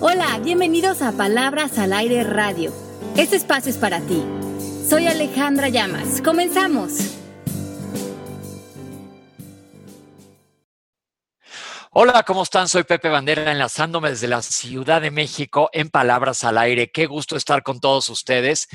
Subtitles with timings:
[0.00, 2.72] Hola, bienvenidos a Palabras al Aire Radio.
[3.16, 4.24] Este espacio es para ti.
[4.88, 6.22] Soy Alejandra Llamas.
[6.22, 6.92] Comenzamos.
[11.90, 12.68] Hola, ¿cómo están?
[12.68, 16.92] Soy Pepe Bandera, enlazándome desde la Ciudad de México en Palabras al Aire.
[16.92, 18.68] Qué gusto estar con todos ustedes.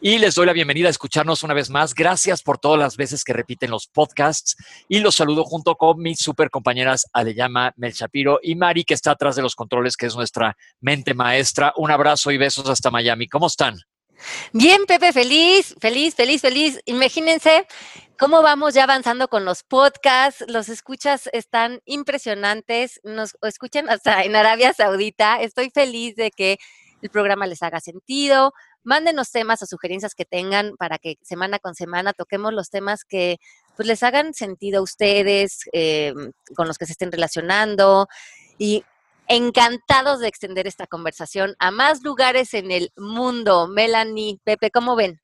[0.00, 1.94] Y les doy la bienvenida a escucharnos una vez más.
[1.94, 4.56] Gracias por todas las veces que repiten los podcasts.
[4.88, 9.12] Y los saludo junto con mis super compañeras Aleyama Mel Shapiro y Mari, que está
[9.12, 11.72] atrás de los controles, que es nuestra mente maestra.
[11.76, 13.28] Un abrazo y besos hasta Miami.
[13.28, 13.78] ¿Cómo están?
[14.52, 16.80] Bien, Pepe, feliz, feliz, feliz, feliz.
[16.84, 17.66] Imagínense
[18.18, 20.44] cómo vamos ya avanzando con los podcasts.
[20.48, 23.00] Los escuchas están impresionantes.
[23.02, 25.40] Nos escuchan hasta en Arabia Saudita.
[25.40, 26.58] Estoy feliz de que
[27.02, 28.52] el programa les haga sentido.
[28.82, 33.38] Mándenos temas o sugerencias que tengan para que semana con semana toquemos los temas que
[33.76, 36.14] pues, les hagan sentido a ustedes, eh,
[36.54, 38.08] con los que se estén relacionando.
[38.58, 38.84] Y
[39.28, 43.68] encantados de extender esta conversación a más lugares en el mundo.
[43.68, 45.20] Melanie, Pepe, ¿cómo ven?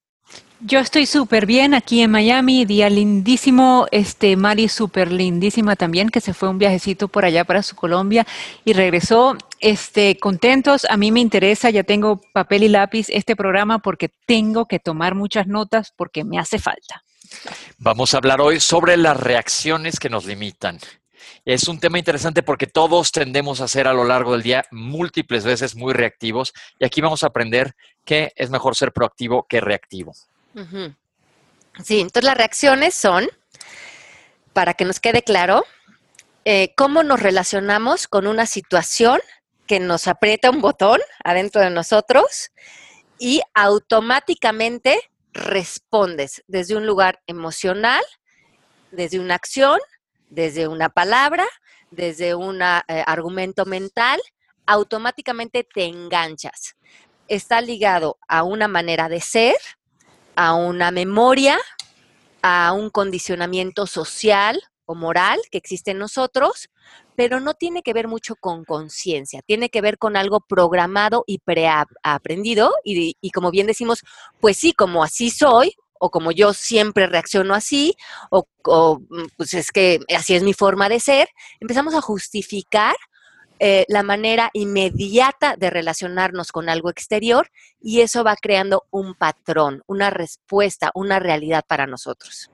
[0.60, 6.22] Yo estoy súper bien aquí en Miami, día lindísimo, este Mari súper lindísima también, que
[6.22, 8.26] se fue un viajecito por allá para su Colombia
[8.64, 10.86] y regresó este, contentos.
[10.88, 15.14] A mí me interesa, ya tengo papel y lápiz este programa porque tengo que tomar
[15.14, 17.02] muchas notas porque me hace falta.
[17.78, 20.78] Vamos a hablar hoy sobre las reacciones que nos limitan.
[21.44, 25.44] Es un tema interesante porque todos tendemos a ser a lo largo del día múltiples
[25.44, 30.12] veces muy reactivos y aquí vamos a aprender que es mejor ser proactivo que reactivo.
[31.84, 33.28] Sí, entonces las reacciones son,
[34.52, 35.64] para que nos quede claro,
[36.44, 39.20] eh, cómo nos relacionamos con una situación
[39.66, 42.50] que nos aprieta un botón adentro de nosotros
[43.18, 45.00] y automáticamente
[45.32, 48.02] respondes desde un lugar emocional,
[48.90, 49.78] desde una acción
[50.28, 51.46] desde una palabra,
[51.90, 54.20] desde un eh, argumento mental,
[54.66, 56.76] automáticamente te enganchas.
[57.28, 59.56] Está ligado a una manera de ser,
[60.34, 61.58] a una memoria,
[62.42, 66.68] a un condicionamiento social o moral que existe en nosotros,
[67.16, 71.38] pero no tiene que ver mucho con conciencia, tiene que ver con algo programado y
[71.38, 74.04] preaprendido y, y como bien decimos,
[74.40, 77.96] pues sí, como así soy, o como yo siempre reacciono así,
[78.30, 78.46] o,
[79.08, 81.28] mm, pues es que así es mi forma de ser,
[81.60, 82.94] empezamos a justificar
[83.58, 87.50] eh, la manera inmediata de relacionarnos con algo exterior
[87.80, 92.50] y eso va creando un patrón, una respuesta, una realidad para nosotros.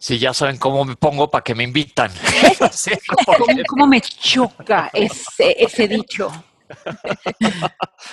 [0.00, 2.10] Sí, ya saben cómo me pongo para que me invitan.
[3.68, 6.32] ¿Cómo, me choca ese, ese dicho?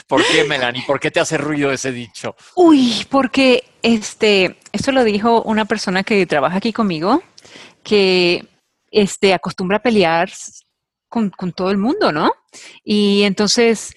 [0.06, 0.84] ¿Por qué, Melanie?
[0.86, 2.36] ¿Por qué te hace ruido ese dicho?
[2.56, 7.24] Uy, porque este, esto lo dijo una persona que trabaja aquí conmigo,
[7.84, 8.46] que
[8.92, 10.30] este, acostumbra a pelear
[11.08, 12.34] con, con todo el mundo, ¿no?
[12.84, 13.96] Y entonces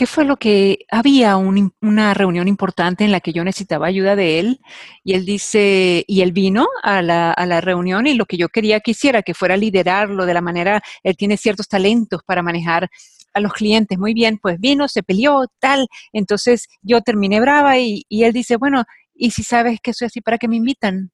[0.00, 4.38] ¿qué fue lo que había una reunión importante en la que yo necesitaba ayuda de
[4.38, 4.60] él?
[5.04, 8.48] Y él dice, y él vino a la, a la, reunión y lo que yo
[8.48, 12.88] quería que hiciera, que fuera liderarlo de la manera, él tiene ciertos talentos para manejar
[13.34, 13.98] a los clientes.
[13.98, 15.86] Muy bien, pues vino, se peleó, tal.
[16.14, 18.84] Entonces yo terminé brava y, él dice, bueno,
[19.14, 21.10] ¿y si sabes que soy así, para qué me invitan?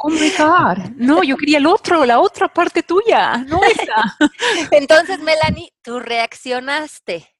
[0.00, 0.90] Oh my God.
[0.96, 4.16] No, yo quería el otro, la otra parte tuya, no esa.
[4.70, 7.34] Entonces, Melanie, tú reaccionaste.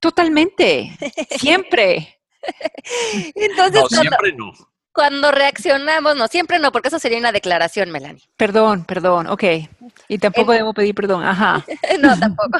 [0.00, 0.96] Totalmente.
[1.38, 2.20] Siempre.
[3.34, 4.52] Entonces, no, siempre no
[4.96, 8.22] cuando reaccionamos, no, siempre no, porque eso sería una declaración, Melanie.
[8.38, 9.44] Perdón, perdón, ok.
[10.08, 11.62] Y tampoco debo pedir perdón, ajá.
[12.00, 12.58] no, tampoco.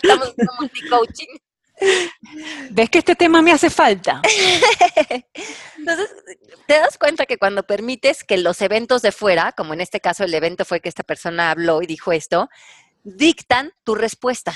[0.00, 1.26] Estamos como coaching.
[2.70, 4.20] ¿Ves que este tema me hace falta?
[5.78, 6.10] Entonces,
[6.66, 10.24] te das cuenta que cuando permites que los eventos de fuera, como en este caso
[10.24, 12.48] el evento fue que esta persona habló y dijo esto,
[13.02, 14.54] dictan tu respuesta.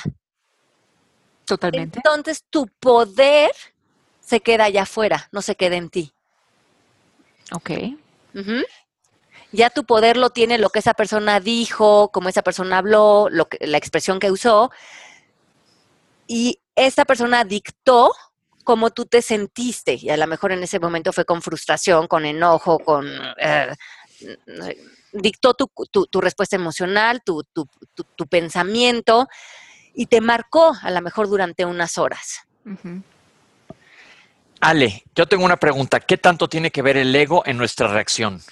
[1.44, 1.98] Totalmente.
[1.98, 3.50] Entonces, tu poder
[4.20, 6.12] se queda allá afuera, no se queda en ti.
[7.52, 7.70] Ok.
[9.52, 13.48] Ya tu poder lo tiene lo que esa persona dijo, cómo esa persona habló, lo
[13.48, 14.70] que, la expresión que usó.
[16.28, 18.14] Y esa persona dictó
[18.62, 19.98] cómo tú te sentiste.
[20.00, 23.08] Y a lo mejor en ese momento fue con frustración, con enojo, con...
[23.38, 23.74] Eh,
[25.12, 29.26] dictó tu, respuesta emocional, tu, tu, pensamiento
[29.94, 32.42] y te marcó a lo mejor durante unas horas.
[34.60, 36.00] Ale, yo tengo una pregunta.
[36.00, 38.42] ¿Qué tanto tiene que ver el ego en nuestra reacción?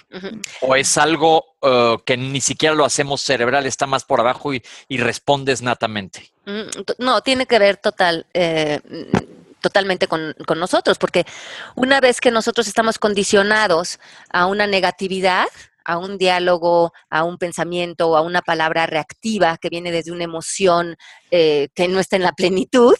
[0.60, 4.62] ¿O es algo uh, que ni siquiera lo hacemos cerebral, está más por abajo y,
[4.88, 6.30] respondes natamente?
[6.44, 6.62] Mm,
[6.98, 8.80] no, tiene que ver total, eh,
[9.60, 11.26] totalmente con, con, nosotros, porque
[11.74, 13.98] una vez que nosotros estamos condicionados
[14.30, 15.48] a una negatividad,
[15.86, 20.24] a un diálogo, a un pensamiento o a una palabra reactiva que viene desde una
[20.24, 20.96] emoción
[21.30, 22.94] eh, que no está en la plenitud,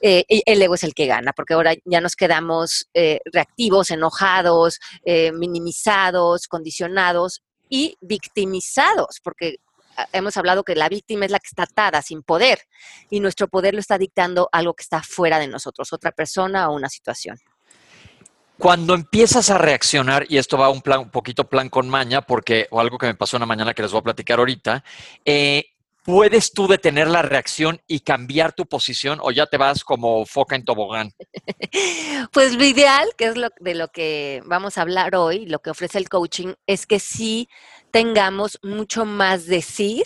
[0.00, 4.78] eh, el ego es el que gana, porque ahora ya nos quedamos eh, reactivos, enojados,
[5.34, 9.56] minimizados, condicionados y victimizados, porque
[10.12, 12.60] hemos hablado que la víctima es la que está atada, sin poder,
[13.10, 16.76] y nuestro poder lo está dictando algo que está fuera de nosotros, otra persona o
[16.76, 17.38] una situación.
[18.60, 22.68] Cuando empiezas a reaccionar, y esto va un, plan, un poquito plan con maña, porque,
[22.70, 24.84] o algo que me pasó una mañana que les voy a platicar ahorita,
[25.24, 25.64] eh,
[26.04, 30.56] ¿puedes tú detener la reacción y cambiar tu posición o ya te vas como foca
[30.56, 31.10] en tobogán?
[32.32, 35.96] Pues lo ideal, que es de lo que vamos a hablar hoy, lo que ofrece
[35.96, 37.48] el coaching, es que sí
[37.90, 40.04] tengamos mucho más decir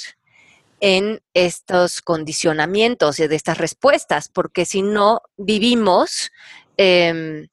[0.78, 6.30] en estos condicionamientos y de estas respuestas, porque si no vivimos...
[6.76, 7.48] Eh,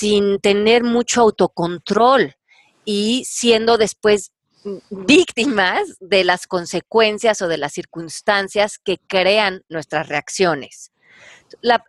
[0.00, 2.34] sin tener mucho autocontrol
[2.86, 4.32] y siendo después
[4.90, 10.90] víctimas de las consecuencias o de las circunstancias que crean nuestras reacciones.
[11.60, 11.84] La,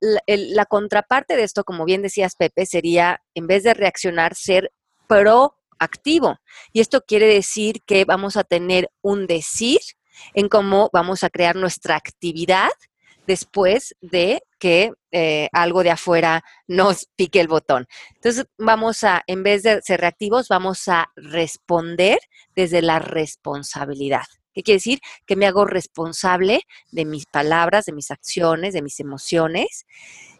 [0.65, 4.73] contraparte de esto, como bien decías, Pepe, sería, en vez de reaccionar, ser
[5.07, 6.37] proactivo.
[6.73, 9.79] Y esto quiere decir que vamos a tener un decir
[10.33, 12.71] en cómo vamos a crear nuestra actividad
[13.27, 17.85] después de que eh, algo de afuera nos pique el botón.
[18.15, 22.19] Entonces vamos a, en vez de ser reactivos, vamos a responder
[22.55, 24.23] desde la responsabilidad.
[24.53, 24.99] ¿Qué quiere decir?
[25.25, 29.85] Que me hago responsable de mis palabras, de mis acciones, de mis emociones.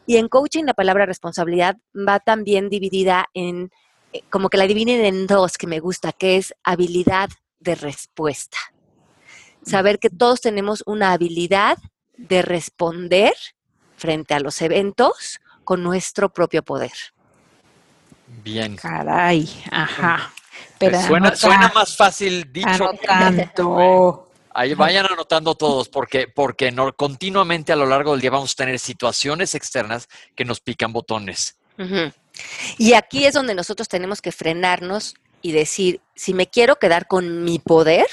[0.06, 3.72] Y en coaching la palabra responsabilidad va también dividida en,
[4.12, 7.30] eh, como que la dividen en dos, que me gusta, que es habilidad
[7.60, 8.58] de respuesta.
[9.66, 11.78] Saber que todos tenemos una habilidad
[12.18, 13.34] de responder
[13.98, 16.94] frente a los eventos con nuestro propio poder.
[18.44, 18.76] Bien.
[18.76, 20.34] Caray, ajá.
[20.78, 22.92] Pero suena, suena, más fácil dicho.
[23.06, 24.28] tanto.
[24.54, 28.56] Ahí vayan anotando todos, porque, porque no, continuamente a lo largo del día vamos a
[28.56, 31.58] tener situaciones externas que nos pican botones.
[32.78, 37.44] Y aquí es donde nosotros tenemos que frenarnos y decir, si me quiero quedar con
[37.44, 38.08] mi poder,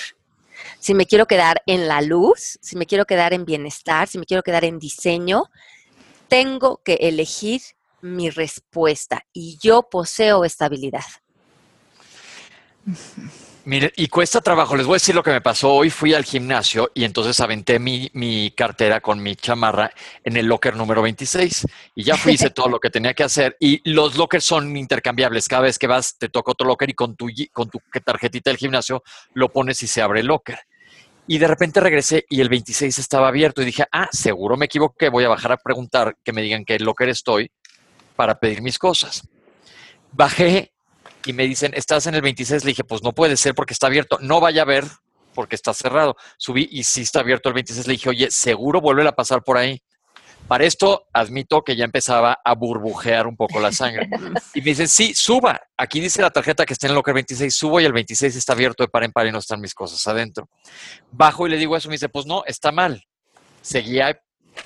[0.78, 4.26] si me quiero quedar en la luz, si me quiero quedar en bienestar, si me
[4.26, 5.44] quiero quedar en diseño,
[6.28, 7.60] tengo que elegir
[8.00, 11.04] mi respuesta y yo poseo estabilidad.
[13.68, 14.76] Mire, y cuesta trabajo.
[14.76, 15.74] Les voy a decir lo que me pasó.
[15.74, 19.92] Hoy fui al gimnasio y entonces aventé mi, mi cartera con mi chamarra
[20.24, 21.66] en el locker número 26.
[21.94, 23.58] Y ya fui, hice todo lo que tenía que hacer.
[23.60, 25.48] Y los lockers son intercambiables.
[25.48, 28.56] Cada vez que vas, te toca otro locker y con tu, con tu tarjetita del
[28.56, 29.02] gimnasio
[29.34, 30.60] lo pones y se abre el locker.
[31.26, 33.60] Y de repente regresé y el 26 estaba abierto.
[33.60, 35.10] Y dije, ah, seguro me equivoqué.
[35.10, 37.50] Voy a bajar a preguntar que me digan qué locker estoy
[38.16, 39.28] para pedir mis cosas.
[40.10, 40.72] Bajé
[41.24, 42.64] y me dicen, ¿estás en el 26?
[42.64, 44.18] Le dije, pues no puede ser porque está abierto.
[44.20, 44.84] No vaya a ver
[45.34, 46.16] porque está cerrado.
[46.36, 47.86] Subí y sí está abierto el 26.
[47.86, 49.82] Le dije, oye, seguro vuelve a pasar por ahí.
[50.46, 54.08] Para esto, admito que ya empezaba a burbujear un poco la sangre.
[54.54, 55.60] Y me dicen, sí, suba.
[55.76, 58.54] Aquí dice la tarjeta que está en el locker 26, subo y el 26 está
[58.54, 60.48] abierto de par en par y no están mis cosas adentro.
[61.10, 63.04] Bajo y le digo eso, me dice, pues no, está mal.
[63.60, 64.18] Seguía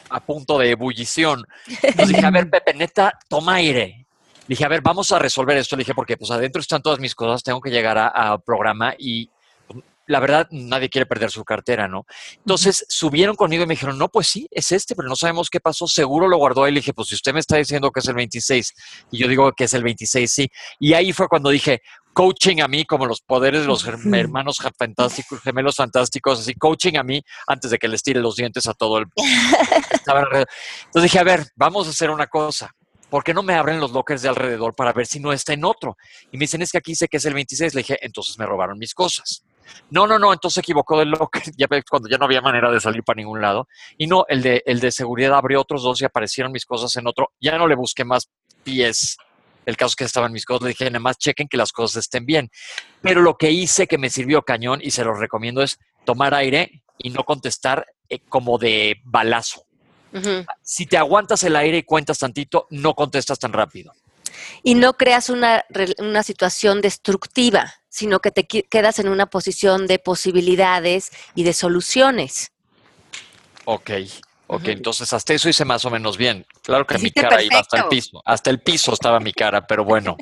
[0.09, 1.45] a punto de ebullición.
[1.67, 4.02] Entonces dije, a ver, Pepe, neta, toma aire
[4.53, 5.77] dije, a ver, vamos a resolver esto.
[5.77, 9.31] Le dije, porque pues adentro están todas mis cosas, tengo que llegar a, programa y
[9.67, 12.07] pues, la verdad, nadie quiere perder su cartera, ¿no?
[12.39, 15.61] Entonces subieron conmigo y me dijeron, no, pues sí, es este, pero no sabemos qué
[15.61, 16.73] pasó, seguro lo guardó ahí.
[16.73, 18.75] Le dije, pues si usted me está diciendo que es el 26
[19.11, 20.51] y yo digo que es el 26, sí.
[20.79, 21.83] Y ahí fue cuando dije,
[22.13, 27.03] coaching a mí, como los poderes de los hermanos fantásticos, gemelos fantásticos, así, coaching a
[27.03, 29.07] mí antes de que les tire los dientes a todo el...
[29.17, 32.75] Entonces dije, a ver, vamos a hacer una cosa
[33.13, 35.67] ¿por qué no me abren los lockers de alrededor para ver si no está en
[35.67, 35.99] otro?
[36.31, 37.75] Y me dicen, es que aquí sé que es el 26.
[37.75, 39.45] Le dije, entonces me robaron mis cosas.
[39.91, 42.81] No, no, no, entonces se equivocó del locker, ya cuando ya no había manera de
[42.81, 43.69] salir para ningún lado.
[43.99, 47.07] Y no, el de, el de seguridad abrió otros dos y aparecieron mis cosas en
[47.07, 47.33] otro.
[47.39, 48.31] Ya no le busqué más
[48.65, 49.19] pies.
[49.67, 52.25] El caso que estaban mis cosas, le dije, nada más chequen que las cosas estén
[52.25, 52.51] bien.
[53.03, 56.83] Pero lo que hice que me sirvió cañón y se lo recomiendo es tomar aire
[56.97, 59.67] y no contestar eh, como de balazo.
[60.63, 63.93] Si te aguantas el aire y cuentas tantito, no contestas tan rápido.
[64.63, 65.65] Y no creas una,
[65.99, 72.53] una situación destructiva, sino que te quedas en una posición de posibilidades y de soluciones.
[73.65, 73.91] Ok.
[74.55, 76.45] Ok, entonces hasta eso hice más o menos bien.
[76.63, 78.21] Claro que mi cara iba hasta el piso.
[78.25, 80.17] Hasta el piso estaba mi cara, pero bueno.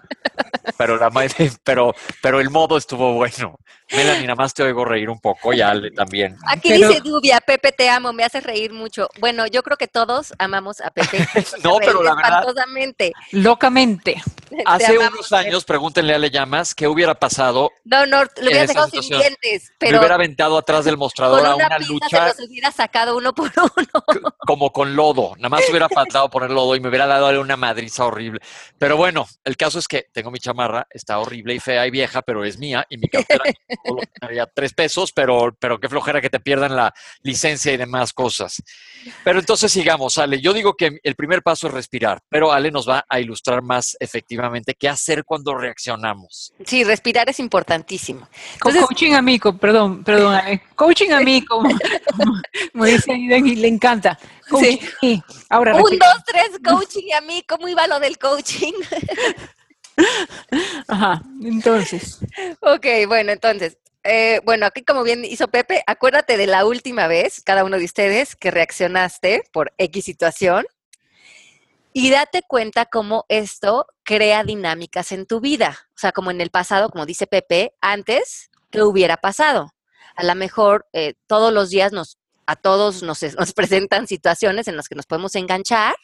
[0.78, 1.10] pero, la,
[1.64, 3.56] pero, pero el modo estuvo bueno.
[3.92, 6.36] Melanie, nada más te oigo reír un poco y Ale también.
[6.46, 9.08] Aquí dice Dubia, Pepe te amo, me hace reír mucho.
[9.18, 11.26] Bueno, yo creo que todos amamos a Pepe.
[11.64, 12.44] no, pero la verdad.
[13.32, 14.22] Locamente.
[14.64, 17.72] Hace amamos, unos años, pregúntenle a Le Llamas qué hubiera pasado.
[17.84, 21.48] No, no, lo esa dejado sin dientes, Me pero hubiera aventado atrás del mostrador con
[21.48, 24.19] a una, una pinza lucha se los hubiera sacado uno por uno.
[24.38, 25.34] Como con lodo.
[25.36, 28.40] Nada más hubiera faltado poner lodo y me hubiera dado una madriza horrible.
[28.78, 32.22] Pero bueno, el caso es que tengo mi chamarra, está horrible y fea y vieja,
[32.22, 33.44] pero es mía y mi cartera
[33.84, 38.12] solo costaría tres pesos, pero, pero qué flojera que te pierdan la licencia y demás
[38.12, 38.62] cosas.
[39.24, 40.40] Pero entonces sigamos, Ale.
[40.40, 43.96] Yo digo que el primer paso es respirar, pero Ale nos va a ilustrar más
[44.00, 46.52] efectivamente qué hacer cuando reaccionamos.
[46.64, 48.28] Sí, respirar es importantísimo.
[48.54, 50.62] Entonces- coaching amigo, perdón, perdón, Ale.
[50.74, 51.70] Coaching amigo, como,
[52.72, 54.09] como dice Aiden, y le encanta.
[54.48, 55.22] Coaching, sí.
[55.48, 58.72] Ahora, Un, dos, tres, coaching y a mí, ¿cómo iba lo del coaching?
[60.88, 62.18] Ajá, entonces.
[62.60, 67.42] ok, bueno, entonces, eh, bueno, aquí como bien hizo Pepe, acuérdate de la última vez,
[67.44, 70.66] cada uno de ustedes, que reaccionaste por X situación
[71.92, 75.76] y date cuenta cómo esto crea dinámicas en tu vida.
[75.90, 79.74] O sea, como en el pasado, como dice Pepe, antes, ¿qué hubiera pasado?
[80.14, 82.18] A lo mejor eh, todos los días nos,
[82.50, 85.94] a todos nos, nos presentan situaciones en las que nos podemos enganchar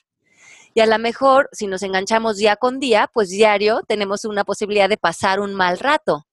[0.76, 4.91] y a lo mejor si nos enganchamos día con día, pues diario tenemos una posibilidad
[4.91, 6.26] de pasar un mal rato.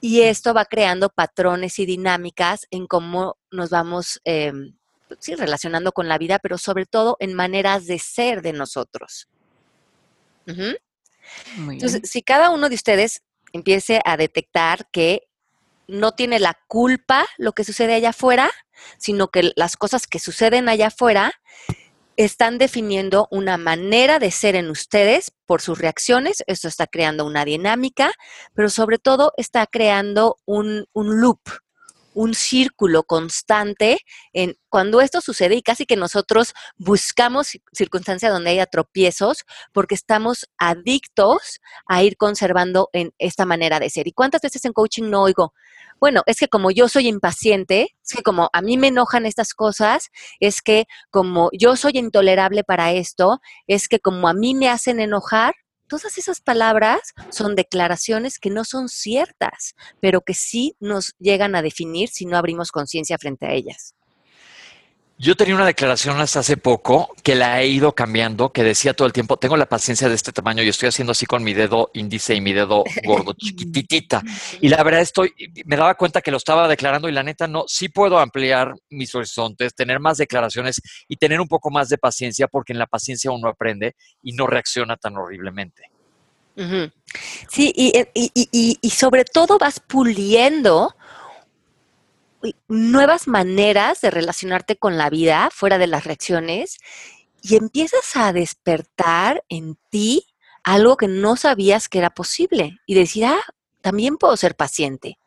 [0.00, 4.52] Y esto va creando patrones y dinámicas en cómo nos vamos eh,
[5.20, 9.28] sí, relacionando con la vida, pero sobre todo en maneras de ser de nosotros.
[11.56, 13.22] Entonces, si cada uno de ustedes
[13.52, 15.28] empiece a detectar que
[15.86, 18.50] no tiene la culpa lo que sucede allá afuera,
[18.98, 21.32] sino que las cosas que suceden allá afuera
[22.16, 26.42] están definiendo una manera de ser en ustedes por sus reacciones.
[26.46, 28.12] Esto está creando una dinámica,
[28.54, 31.40] pero sobre todo está creando un, un loop,
[32.14, 33.98] un círculo constante
[34.32, 39.94] en cuando esto sucede y casi que nosotros buscamos ci- circunstancias donde haya tropiezos porque
[39.94, 44.06] estamos adictos a ir conservando en esta manera de ser.
[44.08, 45.52] ¿Y cuántas veces en coaching no oigo?
[46.00, 49.54] Bueno, es que como yo soy impaciente, es que como a mí me enojan estas
[49.54, 54.68] cosas, es que como yo soy intolerable para esto, es que como a mí me
[54.68, 55.54] hacen enojar,
[55.92, 61.60] todas esas palabras son declaraciones que no son ciertas, pero que sí nos llegan a
[61.60, 63.94] definir si no abrimos conciencia frente a ellas.
[65.22, 69.06] Yo tenía una declaración hasta hace poco que la he ido cambiando, que decía todo
[69.06, 71.92] el tiempo, tengo la paciencia de este tamaño y estoy haciendo así con mi dedo
[71.94, 74.20] índice y mi dedo gordo, chiquititita.
[74.60, 75.32] Y la verdad estoy,
[75.64, 79.14] me daba cuenta que lo estaba declarando y la neta no, sí puedo ampliar mis
[79.14, 83.30] horizontes, tener más declaraciones y tener un poco más de paciencia porque en la paciencia
[83.30, 85.84] uno aprende y no reacciona tan horriblemente.
[87.48, 90.96] Sí, y, eh, y- y- y- sobre todo vas puliendo
[92.68, 96.78] nuevas maneras de relacionarte con la vida fuera de las reacciones
[97.42, 100.26] y empiezas a despertar en ti
[100.62, 103.42] algo que no sabías que era posible y decir, ah,
[103.80, 105.18] también puedo ser paciente.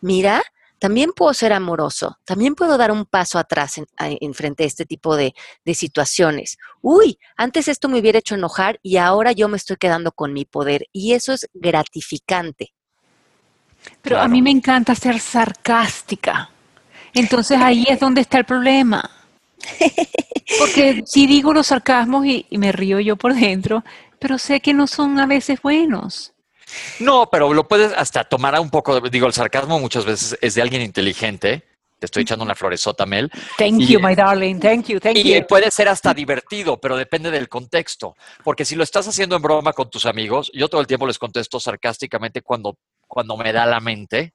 [0.00, 0.42] Mira,
[0.78, 5.16] también puedo ser amoroso, también puedo dar un paso atrás en, frente a este tipo
[5.16, 5.34] de,
[5.64, 6.58] de situaciones.
[6.82, 10.44] Uy, antes esto me hubiera hecho enojar y ahora yo me estoy quedando con mi
[10.44, 12.73] poder y eso es gratificante.
[14.02, 16.50] Pero a mí me encanta ser sarcástica.
[17.14, 19.10] Entonces ahí es donde está el problema.
[20.58, 23.82] Porque si digo los sarcasmos y, y me río yo por dentro,
[24.18, 26.32] pero sé que no son a veces buenos.
[27.00, 30.54] No, pero lo puedes hasta tomar a un poco, digo, el sarcasmo muchas veces es
[30.54, 31.62] de alguien inteligente.
[31.98, 33.30] Te estoy echando una floresota, Mel.
[33.56, 34.58] Thank Y- you, my darling.
[34.58, 35.46] Thank you, thank Y you.
[35.46, 38.16] puede ser hasta divertido, pero depende del contexto.
[38.42, 41.18] Porque si lo estás haciendo en broma con tus amigos, yo todo el tiempo les
[41.18, 42.76] contesto sarcásticamente cuando,
[43.14, 44.34] cuando me da la mente.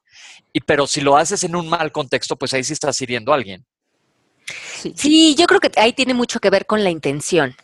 [0.54, 3.36] Y, pero si lo haces en un mal contexto, pues ahí sí estás hiriendo a
[3.36, 3.66] alguien.
[4.82, 7.56] Sí, Sí, yo creo que ahí tiene mucho que ver con la intención.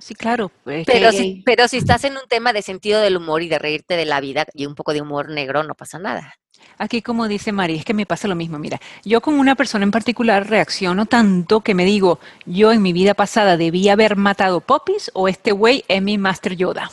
[0.00, 0.50] sí, claro.
[0.66, 3.48] es Pero que- si, pero si estás en un tema de sentido del humor y
[3.48, 6.34] de reírte de la vida y un poco de humor negro, no pasa nada.
[6.78, 8.58] Aquí como dice Mari, es que me pasa lo mismo.
[8.58, 12.92] Mira, yo con una persona en particular reacciono tanto que me digo, yo en mi
[12.92, 16.90] vida pasada debía haber matado Popis o este güey es mi Master Yoda.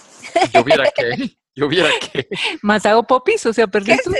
[0.53, 2.27] Yo viera que, yo viera que.
[2.62, 3.45] ¿Matado Popis?
[3.45, 4.13] O sea, perritos.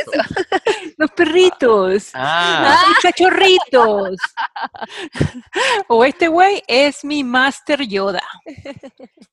[0.98, 2.12] Los perritos.
[2.14, 4.18] Ah, Los cachorritos.
[5.88, 8.24] o este güey es mi Master Yoda.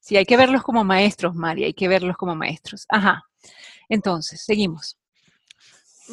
[0.01, 2.87] Sí, hay que verlos como maestros, Mari, hay que verlos como maestros.
[2.89, 3.25] Ajá.
[3.89, 4.97] Entonces, seguimos.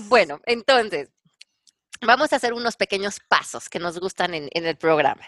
[0.09, 1.09] Bueno, entonces,
[2.01, 5.23] vamos a hacer unos pequeños pasos que nos gustan en, en el programa.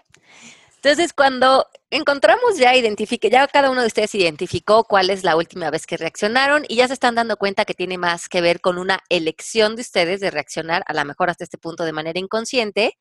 [0.81, 5.69] Entonces, cuando encontramos ya, identifique, ya cada uno de ustedes identificó cuál es la última
[5.69, 8.77] vez que reaccionaron y ya se están dando cuenta que tiene más que ver con
[8.77, 12.97] una elección de ustedes de reaccionar, a lo mejor hasta este punto de manera inconsciente,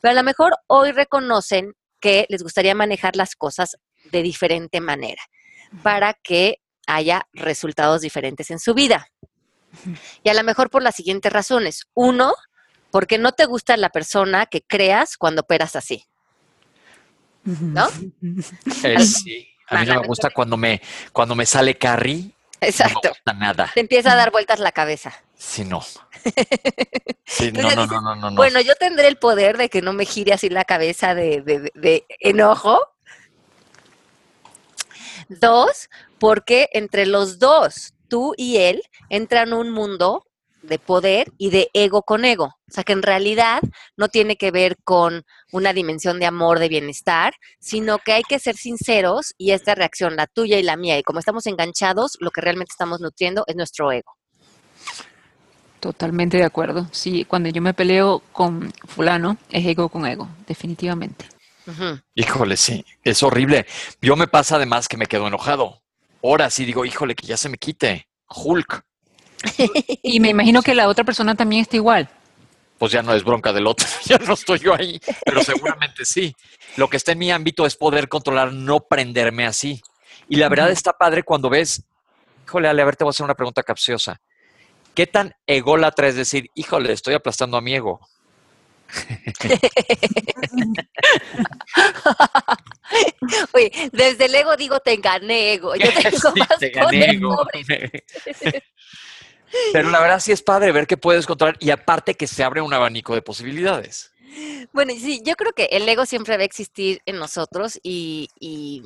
[0.00, 3.76] pero a lo mejor hoy reconocen que les gustaría manejar las cosas
[4.10, 5.22] de diferente manera.
[5.82, 6.56] para que
[6.88, 9.06] haya resultados diferentes en su vida.
[10.24, 11.86] Y a lo mejor por las siguientes razones.
[11.94, 12.34] Uno,
[12.90, 16.09] porque no te gusta la persona que creas cuando operas así.
[17.60, 17.88] ¿No?
[18.84, 19.48] Eh, sí.
[19.68, 20.80] A mí no me gusta cuando me,
[21.12, 22.30] cuando me sale Carrie.
[22.60, 22.94] Exacto.
[22.94, 23.70] No me gusta nada.
[23.72, 25.12] Te empieza a dar vueltas la cabeza.
[25.36, 25.82] Sí, no.
[27.24, 30.04] Sí, no, no, no, no, no, Bueno, yo tendré el poder de que no me
[30.04, 32.80] gire así la cabeza de, de, de enojo.
[35.28, 35.88] Dos,
[36.18, 40.26] porque entre los dos, tú y él, entran un mundo
[40.70, 42.44] de poder y de ego con ego.
[42.46, 43.60] O sea, que en realidad
[43.96, 48.38] no tiene que ver con una dimensión de amor, de bienestar, sino que hay que
[48.38, 52.30] ser sinceros y esta reacción, la tuya y la mía, y como estamos enganchados, lo
[52.30, 54.16] que realmente estamos nutriendo es nuestro ego.
[55.80, 56.86] Totalmente de acuerdo.
[56.92, 61.26] Sí, cuando yo me peleo con fulano, es ego con ego, definitivamente.
[62.14, 63.66] Híjole, sí, es horrible.
[64.00, 65.82] Yo me pasa además que me quedo enojado.
[66.22, 68.08] Ahora sí digo, híjole, que ya se me quite.
[68.28, 68.84] Hulk.
[70.02, 72.08] Y me imagino que la otra persona también está igual.
[72.78, 76.34] Pues ya no es bronca del otro, ya no estoy yo ahí, pero seguramente sí.
[76.76, 79.82] Lo que está en mi ámbito es poder controlar, no prenderme así.
[80.28, 81.82] Y la verdad está padre cuando ves,
[82.46, 84.20] híjole, Ale, a ver, te voy a hacer una pregunta capciosa.
[84.94, 88.00] ¿Qué tan ególatra es decir, híjole, estoy aplastando a mi ego?
[93.52, 95.76] Oye, desde el ego digo, te gané ego.
[95.76, 97.46] Yo tengo más te gané ego.
[99.72, 102.60] Pero la verdad sí es padre ver que puedes controlar y aparte que se abre
[102.60, 104.12] un abanico de posibilidades.
[104.72, 108.82] Bueno, sí, yo creo que el ego siempre va a existir en nosotros y,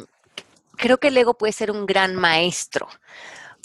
[0.77, 2.89] creo que el ego puede ser un gran maestro,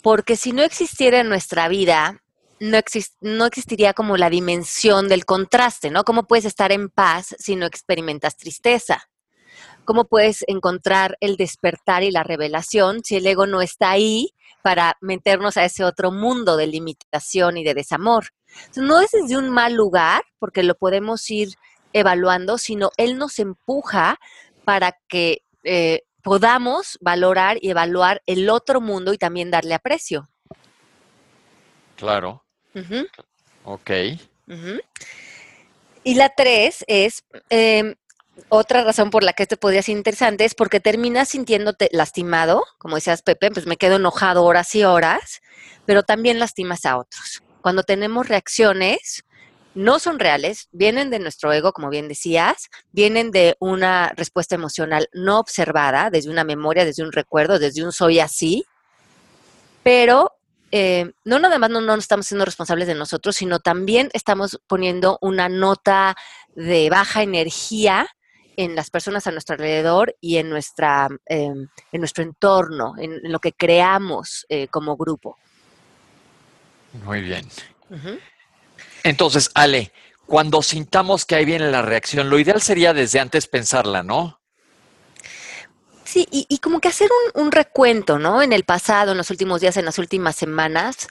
[0.04, 2.22] porque si no existiera en nuestra vida,
[2.60, 2.80] no,
[3.22, 6.04] no, existiría como la dimensión del contraste, ¿no?
[6.04, 9.09] ¿Cómo puedes estar en paz si no experimentas tristeza?
[9.90, 14.96] ¿Cómo puedes encontrar el despertar y la revelación si el ego no está ahí para
[15.02, 18.26] meternos a ese otro mundo de limitación y de desamor?
[18.76, 21.56] no es desde un mal lugar, porque lo podemos ir
[21.92, 24.20] evaluando, sino él nos empuja
[24.64, 30.30] para que eh, podamos valorar y evaluar el otro mundo y también darle aprecio.
[31.96, 32.46] Claro.
[33.64, 33.90] Ok.
[36.04, 37.96] Y la tres es, em,
[38.50, 42.96] otra razón por la que esto podría ser interesante es porque terminas sintiéndote lastimado, como
[42.96, 45.42] decías Pepe, pues me quedo enojado horas y horas,
[45.86, 47.44] pero también lastimas a otros.
[47.62, 49.24] Cuando tenemos reacciones,
[49.76, 55.10] no son reales, vienen de nuestro ego, como bien decías, vienen de una respuesta emocional
[55.14, 58.66] no observada, desde una memoria, desde un recuerdo, desde un soy así,
[59.84, 60.34] pero
[60.72, 65.18] eh, no nada más no, no estamos siendo responsables de nosotros, sino también estamos poniendo
[65.22, 66.16] una nota
[66.56, 68.08] de baja energía
[68.60, 73.40] en las personas a nuestro alrededor y en, nuestra, em, en nuestro entorno, en, lo
[73.40, 75.38] que creamos eh, como grupo.
[77.06, 77.48] Muy bien.
[79.04, 79.94] Entonces, Ale,
[80.26, 84.42] cuando sintamos que ahí viene la reacción, lo ideal sería desde antes pensarla, ¿no?
[86.04, 88.42] Sí, y, como que hacer un, recuento, ¿no?
[88.42, 91.08] En el pasado, en los últimos días, en las últimas semanas,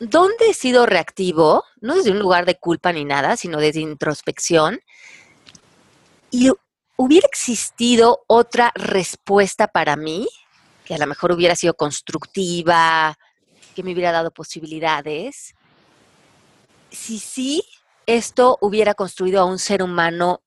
[0.00, 1.62] ¿dónde he sido reactivo?
[1.80, 4.80] No desde un lugar de culpa ni nada, sino desde introspección.
[6.30, 6.50] Y
[6.96, 10.28] hubiera existido otra respuesta para mí,
[10.84, 13.16] que a lo mejor hubiera sido constructiva,
[13.74, 15.54] que me hubiera dado posibilidades.
[16.90, 17.62] Si sí,
[18.06, 20.42] esto hubiera construido a un ser humano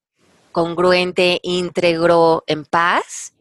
[0.52, 3.34] congruente, íntegro, en paz,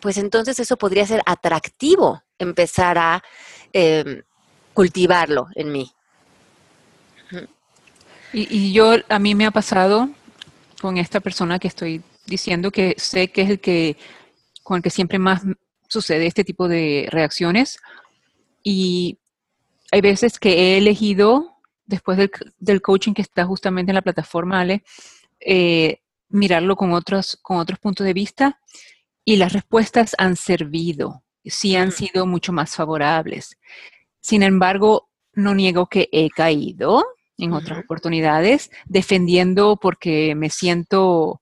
[0.00, 3.22] pues entonces eso podría ser atractivo empezar a
[3.72, 4.22] em,
[4.74, 5.90] cultivarlo en mí.
[8.32, 10.10] Y, yo, a mí me ha pasado
[10.84, 13.96] con esta persona que estoy diciendo que sé que es el que,
[14.62, 15.40] con el que siempre más
[15.88, 17.78] sucede este tipo de reacciones.
[18.62, 19.18] Y
[19.90, 22.18] hay veces que he elegido, después
[22.58, 24.84] del, coaching que está justamente en la plataforma, Ale,
[25.40, 28.60] eh, mirarlo con otros, con otros puntos de vista
[29.24, 33.56] y las respuestas han servido, sí han sido mucho más favorables.
[34.20, 37.02] Sin embargo, no niego que he caído
[37.38, 41.40] en otras oportunidades defendiendo porque me siento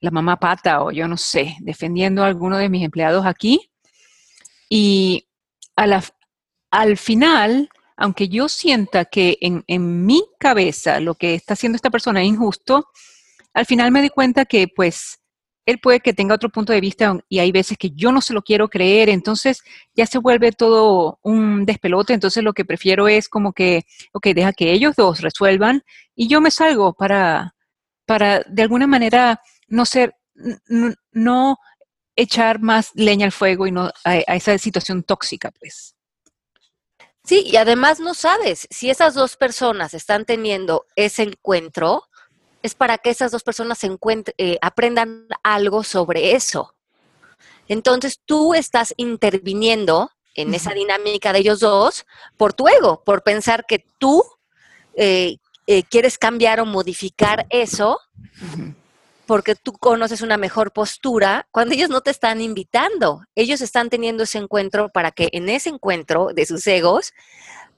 [0.00, 3.70] la mamá pata o yo no sé, defendiendo a alguno de mis empleados aquí.
[4.68, 5.26] Y
[5.76, 11.90] al final, aunque yo sienta que en, en, mi cabeza lo que está haciendo esta
[11.90, 12.86] persona es injusto,
[13.52, 15.20] al final me di cuenta que pues
[15.66, 18.34] él puede que tenga otro punto de vista y hay veces que yo no se
[18.34, 19.62] lo quiero creer, entonces
[19.94, 24.52] ya se vuelve todo un despelote, entonces lo que prefiero es como que, ok, deja
[24.52, 25.82] que ellos dos resuelvan
[26.14, 27.54] y yo me salgo para,
[28.06, 30.14] para de alguna manera no ser,
[31.12, 31.58] no,
[32.16, 35.94] echar más leña al fuego y no a, a esa situación tóxica, pues.
[37.24, 42.02] Sí, y además no sabes si esas dos personas están teniendo ese encuentro,
[42.62, 46.74] es para que esas dos personas se encuentren, eh, aprendan algo sobre eso.
[47.68, 53.64] Entonces tú estás interviniendo en esa dinámica de ellos dos por tu ego, por pensar
[53.66, 54.24] que tú
[54.94, 57.98] eh, eh, quieres cambiar o modificar eso
[59.30, 63.22] porque tú conoces una mejor postura cuando ellos no te están invitando.
[63.36, 67.12] Ellos están teniendo ese encuentro para que en ese encuentro de sus egos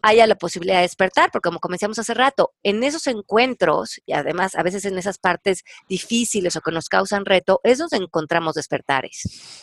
[0.02, 4.56] haya la posibilidad de despertar, porque como comenzamos hace rato, en esos encuentros, y además
[4.56, 9.60] a veces en esas partes difíciles o que nos causan reto, es donde encontramos despertares.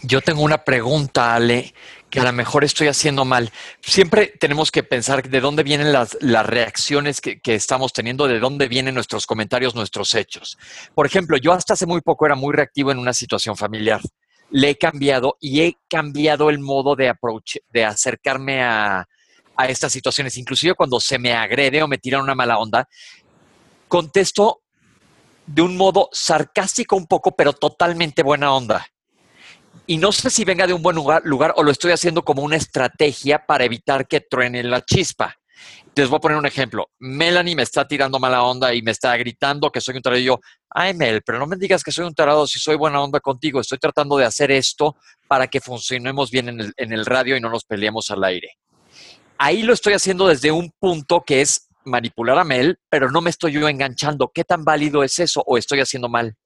[0.00, 1.74] Yo tengo una pregunta, Ale,
[2.08, 3.52] que a lo mejor estoy haciendo mal.
[3.82, 8.38] Siempre tenemos que pensar de dónde vienen las, las reacciones que, que, estamos teniendo, de
[8.38, 10.56] dónde vienen nuestros comentarios, nuestros hechos.
[10.94, 14.00] Por ejemplo, yo hasta hace muy poco era muy reactivo en una situación familiar.
[14.48, 19.06] Le he cambiado y he cambiado el modo de approach, de acercarme a,
[19.56, 20.36] a estas situaciones.
[20.36, 22.88] Inclusive cuando se me agrede o me tiran una mala onda,
[23.88, 24.62] contesto
[25.46, 28.86] de un modo sarcástico un poco, pero totalmente buena onda.
[29.86, 32.56] Y no sé si venga de un buen lugar, o lo estoy haciendo como una
[32.56, 35.34] estrategia para evitar que truene la chispa.
[35.94, 36.88] Les voy a poner un ejemplo.
[36.98, 40.20] Melanie me está tirando mala onda y me está gritando que soy un tarado.
[40.20, 43.02] Y yo, ay, Mel, pero no me digas que soy un tarado si soy buena
[43.02, 43.60] onda contigo.
[43.60, 44.96] Estoy tratando de hacer esto
[45.28, 48.56] para que funcionemos bien en el radio y no nos peleemos al aire.
[49.44, 53.28] Ahí lo estoy haciendo desde un punto que es manipular a Mel, pero no me
[53.28, 54.30] estoy yo enganchando.
[54.32, 56.36] ¿Qué tan válido es eso o estoy haciendo mal?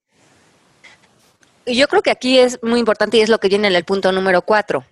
[1.67, 4.13] yo creo que aquí es muy importante y es lo que viene en el punto
[4.13, 4.87] número cuatro,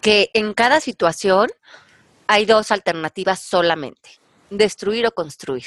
[0.00, 1.50] que en cada situación
[2.26, 4.18] hay dos alternativas solamente,
[4.50, 5.66] destruir o construir.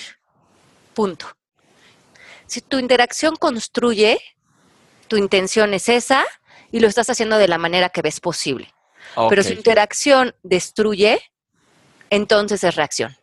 [0.93, 1.27] Punto.
[2.45, 4.19] Si tu interacción construye,
[5.07, 6.25] tu intención es esa
[6.73, 8.73] y lo estás haciendo de la manera que ves posible.
[9.15, 9.29] Okay.
[9.29, 11.21] Pero si interacción destruye,
[12.09, 13.15] entonces es reacción.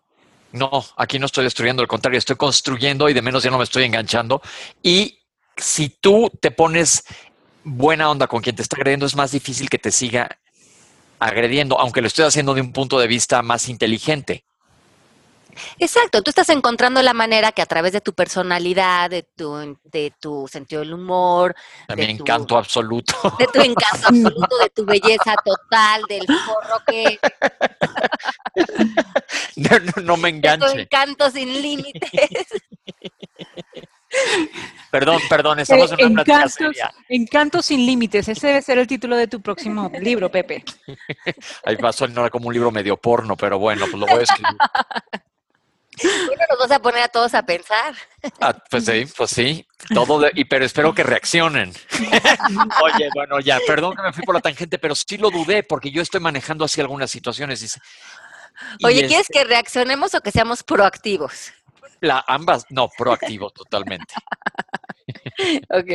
[0.52, 3.64] No, aquí no estoy destruyendo, al contrario, estoy construyendo y de menos ya no me
[3.64, 4.40] estoy enganchando.
[4.82, 5.18] Y
[5.56, 7.04] si tú te pones
[7.64, 10.38] buena onda con quien te está agrediendo, es más difícil que te siga
[11.18, 14.44] agrediendo, aunque lo estoy haciendo de un punto de vista más inteligente.
[15.78, 20.12] Exacto, tú estás encontrando la manera que a través de tu personalidad, de tu, de
[20.20, 21.54] tu sentido del humor,
[21.88, 26.82] de mi tu, encanto absoluto, de tu encanto absoluto, de tu belleza total, del forro
[26.86, 27.18] que
[29.56, 30.66] no, no, no me enganche.
[30.66, 32.46] De tu encanto sin límites.
[34.90, 36.94] Perdón, perdón, estamos en una Encantos, plática seria.
[37.08, 40.64] Encantos sin límites, ese debe ser el título de tu próximo libro, Pepe.
[41.64, 44.22] Ahí va a sonar como un libro medio porno, pero bueno, pues lo voy a
[44.22, 44.56] escribir.
[46.02, 47.94] Bueno, nos vas a poner a todos a pensar.
[48.40, 51.72] Ah, pues sí, pues sí, todo, de, y, pero espero que reaccionen.
[52.82, 55.90] Oye, bueno, ya, perdón que me fui por la tangente, pero sí lo dudé porque
[55.90, 57.78] yo estoy manejando así algunas situaciones.
[58.82, 61.52] Oye, ¿quieres este, que reaccionemos o que seamos proactivos?
[62.00, 64.14] La, ambas, no, proactivo totalmente.
[65.70, 65.90] ok.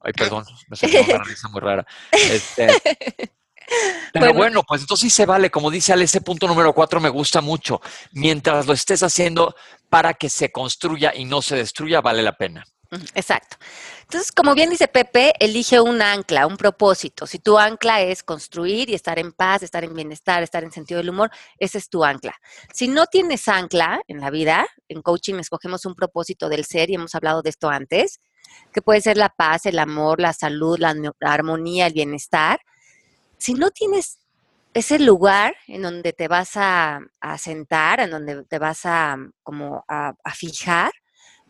[0.00, 1.86] Ay, perdón, me salió una risa muy rara.
[2.10, 2.68] Este,
[4.12, 4.38] pero bueno.
[4.38, 4.62] bueno.
[4.66, 7.80] pues entonces sí se vale, como dice Ale, ese punto número cuatro me gusta mucho.
[8.12, 9.54] Mientras lo estés haciendo
[9.88, 12.64] para que se construya y no se destruya, vale la pena.
[13.14, 13.56] Exacto.
[14.02, 17.26] Entonces, como bien dice Pepe, elige un ancla, un propósito.
[17.26, 20.98] Si tu ancla es construir y estar en paz, estar en bienestar, estar en sentido
[20.98, 22.34] del humor, ese es tu ancla.
[22.72, 26.94] Si no tienes ancla en la vida, en coaching escogemos un propósito del ser y
[26.94, 28.20] hemos hablado de esto antes,
[28.72, 32.60] que puede ser la paz, el amor, la salud, la, armonía, el bienestar.
[33.44, 34.20] Si no tienes
[34.72, 37.00] ese lugar en donde te vas a,
[37.36, 40.90] sentar, en donde te vas a como a, fijar,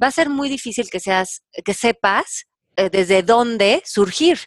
[0.03, 4.41] va a ser muy difícil que seas, que sepas eh, desde dónde surgir.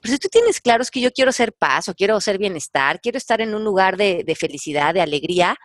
[0.00, 3.00] Pero si tú tienes claro es que yo quiero ser paz o quiero ser bienestar,
[3.00, 5.56] quiero estar en un lugar de, felicidad, de alegría,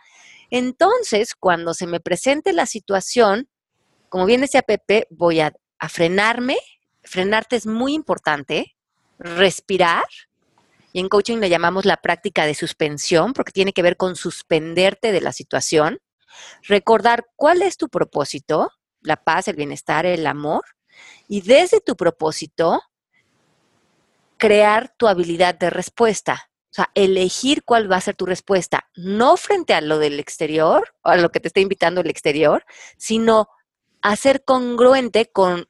[0.50, 3.48] entonces cuando se me presente la situación,
[4.08, 5.52] como bien decía Pepe, voy a
[5.88, 6.56] frenarme.
[7.04, 8.74] Frenarte es muy importante.
[9.20, 10.06] Respirar.
[10.94, 15.10] Y en coaching le llamamos la práctica de suspensión porque tiene que ver con suspenderte
[15.10, 15.98] de la situación.
[16.62, 20.62] Recordar cuál es tu propósito, la paz, el bienestar, el amor,
[21.26, 22.80] y desde tu propósito,
[24.36, 26.48] crear tu habilidad de respuesta.
[26.70, 30.94] O sea, elegir cuál va a ser tu respuesta, no frente a lo del exterior
[31.02, 32.64] o a lo que te está invitando el exterior,
[32.96, 33.48] sino
[34.00, 35.66] a ser congruente con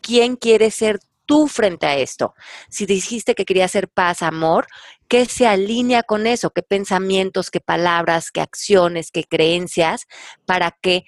[0.00, 2.34] quién quieres ser tú frente a esto.
[2.68, 4.66] Si dijiste que querías ser paz, amor,
[5.08, 6.50] ¿qué se alinea con eso?
[6.50, 10.06] ¿Qué pensamientos, qué palabras, qué acciones, qué creencias
[10.46, 11.04] para que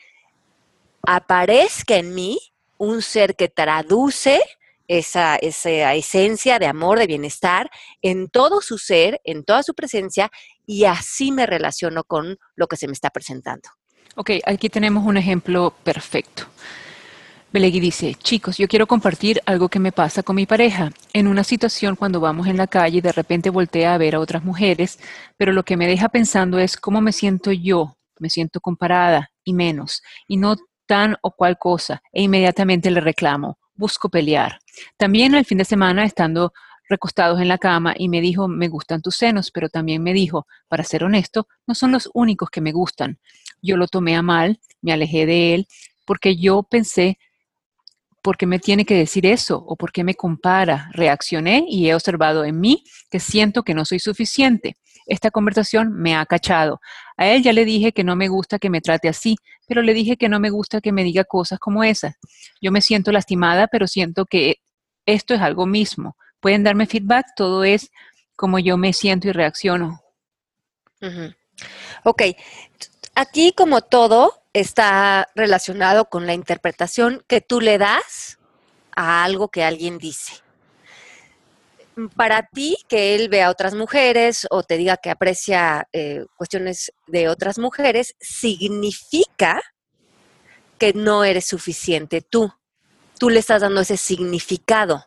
[1.02, 2.38] aparezca en mí
[2.78, 4.40] un ser que traduce
[4.88, 7.70] esa, esa esencia de amor, de bienestar
[8.02, 10.30] en todo su ser, en toda su presencia,
[10.66, 13.68] y así me relaciono con lo que se me está presentando.
[14.16, 16.46] Ok, aquí tenemos un ejemplo perfecto.
[17.56, 20.90] Belegui dice, chicos, yo quiero compartir algo que me pasa con mi pareja.
[21.14, 24.20] En una situación cuando vamos en la calle y de repente voltea a ver a
[24.20, 24.98] otras mujeres,
[25.38, 29.54] pero lo que me deja pensando es cómo me siento yo, me siento comparada y
[29.54, 34.58] menos, y no tan o cual cosa, e inmediatamente le reclamo, busco pelear.
[34.98, 36.52] También el fin de semana, estando
[36.90, 40.46] recostados en la cama, y me dijo, me gustan tus senos, pero también me dijo,
[40.68, 43.18] para ser honesto, no son los únicos que me gustan.
[43.62, 45.66] Yo lo tomé a mal, me alejé de él,
[46.04, 47.18] porque yo pensé,
[48.26, 49.62] ¿por qué me tiene que decir eso?
[49.68, 50.90] ¿O por qué me compara?
[50.92, 54.76] Reaccioné y he observado en mí que siento que no soy suficiente.
[55.06, 56.80] Esta conversación me ha cachado.
[57.16, 59.36] A él ya le dije que no me gusta que me trate así,
[59.68, 62.16] pero le dije que no me gusta que me diga cosas como esas.
[62.60, 64.56] Yo me siento lastimada, pero siento que
[65.06, 66.16] esto es algo mismo.
[66.40, 67.92] Pueden darme feedback, todo es
[68.34, 70.00] como yo me siento y reacciono.
[72.02, 72.22] Ok,
[73.14, 78.38] aquí como todo está relacionado con la interpretación que tú le das
[78.94, 80.46] a algo que alguien dice
[82.14, 86.92] para ti que él vea a otras mujeres o te diga que aprecia eh, cuestiones
[87.06, 89.62] de otras mujeres, significa
[90.78, 92.52] que no eres suficiente tú.
[93.18, 95.05] Tú le estás dando ese significado.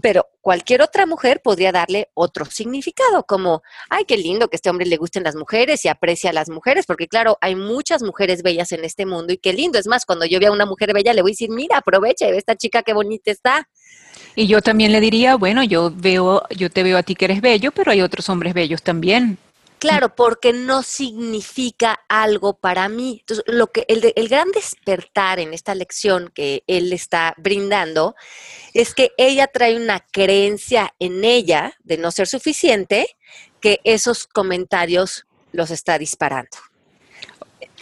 [0.00, 4.86] Pero cualquier otra mujer podría darle otro significado, como, ay, qué lindo que este hombre
[4.86, 8.72] le gusten las mujeres y aprecia a las mujeres, porque claro, hay muchas mujeres bellas
[8.72, 9.78] en este mundo y qué lindo.
[9.78, 12.36] Es más, cuando yo vea a una mujer bella, le voy a decir, mira, aproveche,
[12.36, 13.68] esta chica qué bonita está.
[14.34, 17.40] Y yo también le diría, bueno, yo veo, yo te veo a ti que eres
[17.40, 19.38] bello, pero hay otros hombres bellos también.
[19.78, 23.18] Claro, porque no significa algo para mí.
[23.20, 28.16] Entonces, lo que el, el, gran despertar en esta lección que él está brindando
[28.74, 33.06] es que ella trae una creencia en ella de no ser suficiente,
[33.60, 36.56] que esos comentarios los está disparando.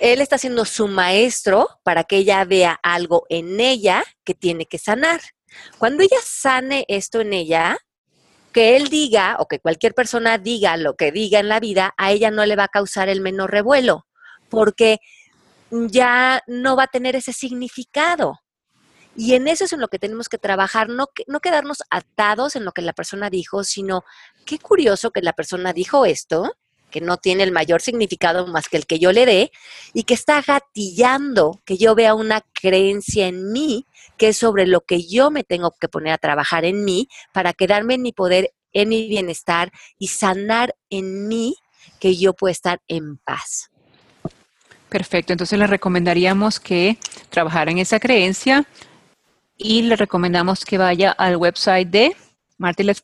[0.01, 4.79] Él está siendo su maestro para que ella vea algo en ella que tiene que
[4.79, 5.21] sanar.
[5.79, 7.79] Cuando ella sane esto en ella,
[8.57, 12.11] que él diga o que cualquier persona diga lo que diga en la vida, a
[12.11, 14.07] ella no le va a causar el menor revuelo,
[14.49, 14.99] porque
[15.71, 18.41] ya no va a tener ese significado.
[19.15, 22.65] Y en eso es en lo que tenemos que trabajar, no, no quedarnos atados en
[22.65, 24.05] lo que la persona dijo, sino
[24.47, 26.57] qué curioso que la persona dijo esto,
[26.91, 29.53] que no tiene el mayor significado más que el que yo le dé,
[29.93, 34.81] y que está gatillando que yo vea una creencia en mí, que es sobre lo
[34.83, 38.53] que yo me tengo que poner a trabajar en mí para quedarme en mi poder,
[38.73, 41.57] en mi bienestar y sanar en mí
[41.99, 43.71] que yo pueda estar en paz.
[44.89, 46.99] Perfecto, entonces le recomendaríamos que
[47.31, 48.65] trabajara en esa creencia
[49.57, 52.17] y le recomendamos que vaya al website de
[52.59, 53.03] Martin Let's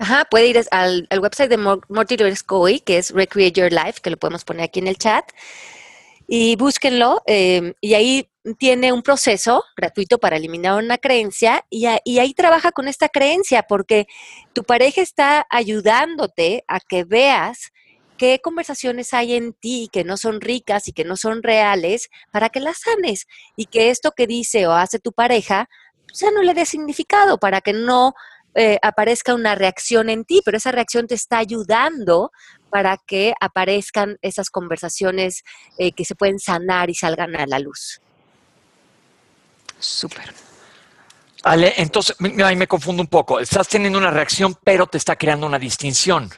[0.00, 4.16] Ajá, puede ir al, website de Morty Coy, que es Recreate Your Life, que lo
[4.16, 5.24] podemos poner aquí en el chat.
[6.28, 12.18] Y búsquenlo, em, y ahí tiene un proceso gratuito para eliminar una creencia, y, y
[12.20, 14.06] ahí trabaja con esta creencia, porque
[14.52, 17.72] tu pareja está ayudándote a que veas
[18.18, 22.50] qué conversaciones hay en ti que no son ricas y que no son reales para
[22.50, 25.68] que las sanes y que esto que dice o hace tu pareja
[26.12, 28.14] ya no le dé significado para que no
[28.54, 32.30] eh, aparezca una reacción en ti, pero esa reacción te está ayudando
[32.70, 35.42] para que aparezcan esas conversaciones
[35.78, 38.00] eh, que se pueden sanar y salgan a la luz.
[39.78, 40.32] Súper.
[41.44, 43.38] Ale, entonces, ahí me confundo un poco.
[43.38, 46.30] Estás teniendo una reacción, pero te está creando una distinción.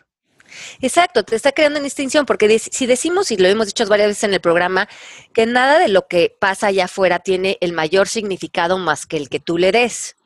[0.80, 4.24] Exacto, te está creando una distinción, porque si decimos, y lo hemos dicho varias veces
[4.24, 4.88] en el programa,
[5.32, 9.28] que nada de lo que pasa allá afuera tiene el mayor significado más que el
[9.28, 10.16] que tú le des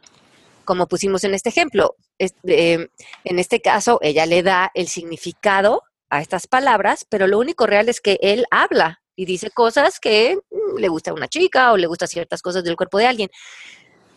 [0.65, 1.97] como pusimos en este ejemplo.
[2.19, 2.89] Em,
[3.25, 7.89] en este caso, ella le da el significado a estas palabras, pero lo único real
[7.89, 11.77] es que él habla y dice cosas que mm, le gusta a una chica o
[11.77, 13.31] le gusta ciertas cosas del cuerpo de alguien.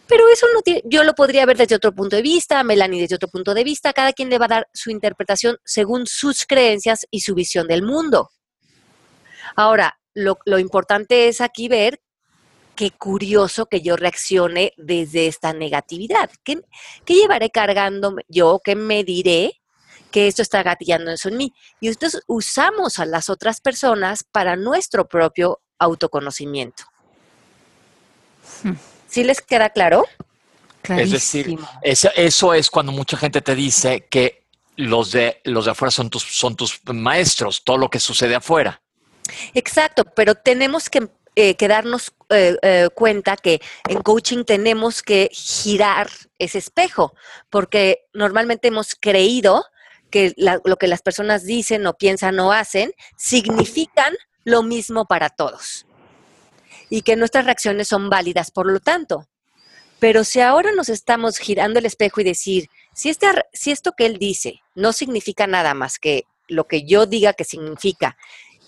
[0.07, 0.47] Pero eso
[0.85, 3.91] yo lo podría ver desde otro punto de vista, Melanie desde otro punto de vista,
[3.91, 7.83] cada quien le va a dar su interpretación según sus creencias y su visión del
[7.83, 8.29] mundo.
[9.55, 11.99] Ahora, lo, lo importante es aquí ver
[12.77, 16.29] qué curioso que yo reaccione desde esta negatividad.
[16.43, 16.61] ¿Qué,
[17.05, 18.61] llevaré cargando yo?
[18.63, 19.59] ¿Qué me diré?
[20.09, 21.53] que esto está gatillando eso en mí.
[21.81, 26.85] Y entonces usamos a las otras personas para nuestro propio autoconocimiento.
[28.63, 28.75] Hmm.
[29.09, 30.05] ¿Sí les queda claro?
[30.87, 34.45] Es decir, eso, eso, es cuando mucha gente te dice que
[34.77, 38.81] los de, los de afuera son tus, son tus maestros, todo lo que sucede afuera.
[39.53, 45.29] Exacto, pero tenemos que eh, que darnos eh, eh, cuenta que en coaching tenemos que
[45.31, 47.13] girar ese espejo,
[47.51, 49.63] porque normalmente hemos creído
[50.09, 55.85] que lo que las personas dicen o piensan o hacen significan lo mismo para todos
[56.89, 59.27] y que nuestras reacciones son válidas, por lo tanto.
[59.99, 64.07] Pero si ahora nos estamos girando el espejo y decir, si, este, si esto que
[64.07, 68.17] él dice no significa nada más que lo que yo diga que significa,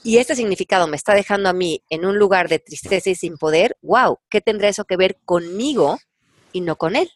[0.03, 3.38] y este significado me está dejando a mí en un lugar de tristeza y sin
[3.38, 5.99] poder, wow, ¿qué tendrá eso que ver conmigo
[6.53, 7.12] y no con él?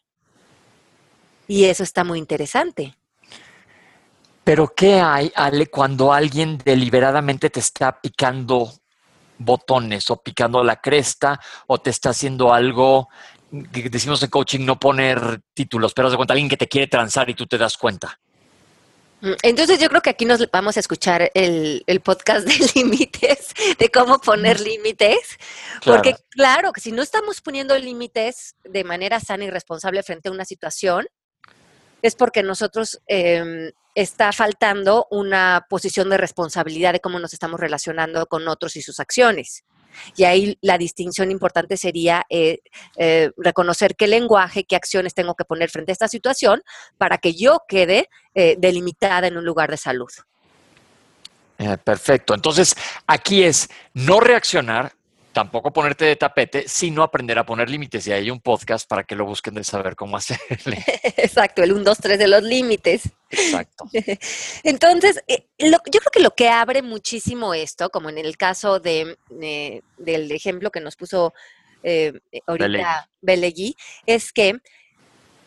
[1.48, 2.96] Y eso está muy interesante.
[4.44, 8.70] Pero ¿qué hay, Ale, cuando alguien deliberadamente te está picando
[9.38, 13.08] botones o picando la cresta o te está haciendo algo
[13.72, 17.30] que decimos en coaching no poner títulos, pero de cuenta alguien que te quiere transar
[17.30, 18.18] y tú te das cuenta?
[19.42, 24.18] Entonces yo creo que aquí nos vamos a escuchar el, podcast de límites, de cómo
[24.18, 25.38] poner límites,
[25.84, 30.32] porque claro que si no estamos poniendo límites de manera sana y responsable frente a
[30.32, 31.06] una situación,
[32.02, 38.26] es porque nosotros eh, está faltando una posición de responsabilidad de cómo nos estamos relacionando
[38.26, 39.64] con otros y sus acciones.
[40.16, 42.58] Y ahí la distinción importante sería eh,
[42.96, 46.62] eh, reconocer qué lenguaje, qué acciones tengo que poner frente a esta situación
[46.98, 50.10] para que yo quede eh, delimitada en un lugar de salud.
[51.84, 52.34] perfecto.
[52.34, 52.74] Entonces,
[53.06, 54.92] aquí es no reaccionar,
[55.34, 58.06] tampoco ponerte de tapete, sino aprender a poner límites.
[58.06, 60.82] Y hay un podcast para que lo busquen de saber cómo hacerle.
[61.16, 63.10] Exacto, el 1, 2, 3 de los límites.
[63.28, 63.84] Exacto.
[64.62, 69.18] Entonces, eh, yo creo que lo que abre muchísimo esto, como en el caso de,
[69.42, 71.34] eh, del ejemplo que nos puso
[71.82, 72.12] eh,
[72.46, 74.54] ahorita Belegui, es que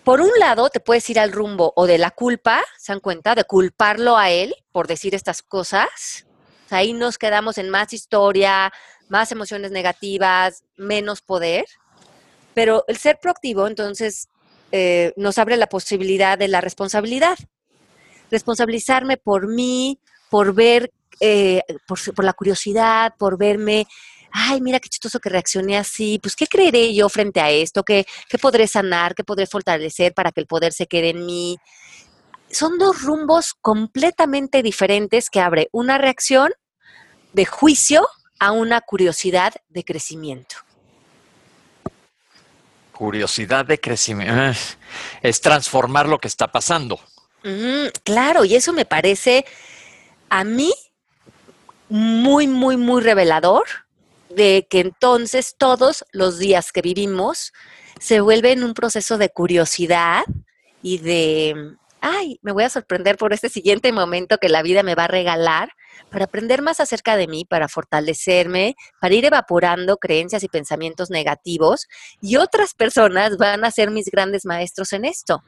[0.04, 3.36] por un lado te puedes ir al rumbo o de la culpa, ¿se dan cuenta?
[3.36, 6.27] De culparlo a él por decir estas cosas.
[6.70, 8.72] Ahí nos quedamos en más historia,
[9.10, 11.66] más emociones negativas, menos poder.
[12.54, 14.30] Pero el ser proactivo, entonces,
[14.72, 17.38] eh, nos abre la posibilidad de la responsabilidad.
[18.32, 20.00] Responsabilizarme por mí,
[20.30, 23.88] por ver, eh, por, la curiosidad, por verme,
[24.32, 27.84] ay, mira qué chistoso que reaccioné así, pues ¿qué creeré yo frente a esto?
[27.84, 29.16] ¿Qué, ¿Qué podré sanar?
[29.16, 31.58] ¿Qué podré fortalecer para que el poder se quede en mí?
[32.52, 36.52] Son dos rumbos completamente diferentes que abre una reacción
[37.34, 38.08] de juicio
[38.40, 40.56] a una curiosidad de crecimiento.
[42.92, 44.34] Curiosidad de crecimiento.
[44.34, 44.54] Ah,
[45.22, 47.00] es transformar lo que está pasando.
[48.04, 49.46] claro, y eso me parece
[50.30, 50.74] a mí
[51.90, 53.66] muy, muy, muy revelador
[54.30, 57.54] de que entonces todos los días que vivimos
[58.00, 60.24] se vuelven un proceso de curiosidad
[60.82, 61.76] y de,
[62.08, 65.08] ay, me voy a sorprender por este siguiente momento que la vida me va a
[65.08, 65.72] regalar
[66.10, 71.88] para aprender más acerca de mí, para fortalecerme, para ir evaporando creencias y pensamientos negativos
[72.22, 75.44] y otras personas van a ser mis grandes maestros en esto.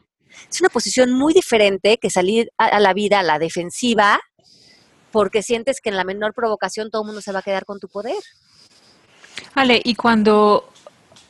[0.50, 4.20] Es una posición muy diferente que salir a, la vida a la defensiva
[5.12, 7.80] porque sientes que en la menor provocación todo el mundo se va a quedar con
[7.80, 8.22] tu poder.
[9.56, 10.70] Ale, y cuando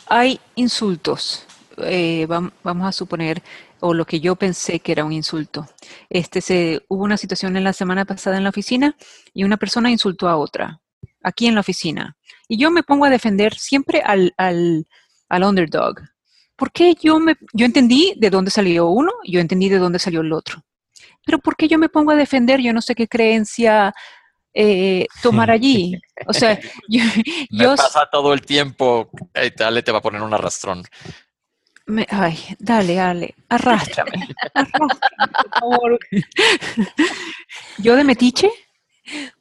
[0.08, 1.46] hay insultos,
[1.78, 3.42] eh, vamos a suponer
[3.82, 5.68] o lo que yo pensé que era un insulto.
[6.10, 8.96] Este se hubo una situación en la semana pasada en la oficina
[9.34, 10.82] y una persona insultó a otra
[11.24, 12.18] aquí en la oficina.
[12.48, 14.88] Y yo me pongo a defender siempre al, al,
[15.30, 15.96] al underdog.
[16.74, 20.34] qué yo me yo entendí de dónde salió uno, yo entendí de dónde salió el
[20.34, 20.63] otro.
[21.26, 22.60] Pero ¿por qué yo me pongo a defender?
[22.62, 23.94] Yo no sé qué creencia
[24.54, 26.00] eh, tomar allí.
[26.28, 27.04] O sea, yo,
[27.52, 29.10] me pasa todo el tiempo.
[29.58, 30.84] dale, te va a poner un arrastrón
[32.10, 34.12] ay, dale, dale, arrástrame,
[34.54, 35.99] arrástrame, por favor.
[37.78, 38.52] ¿Yo de metiche?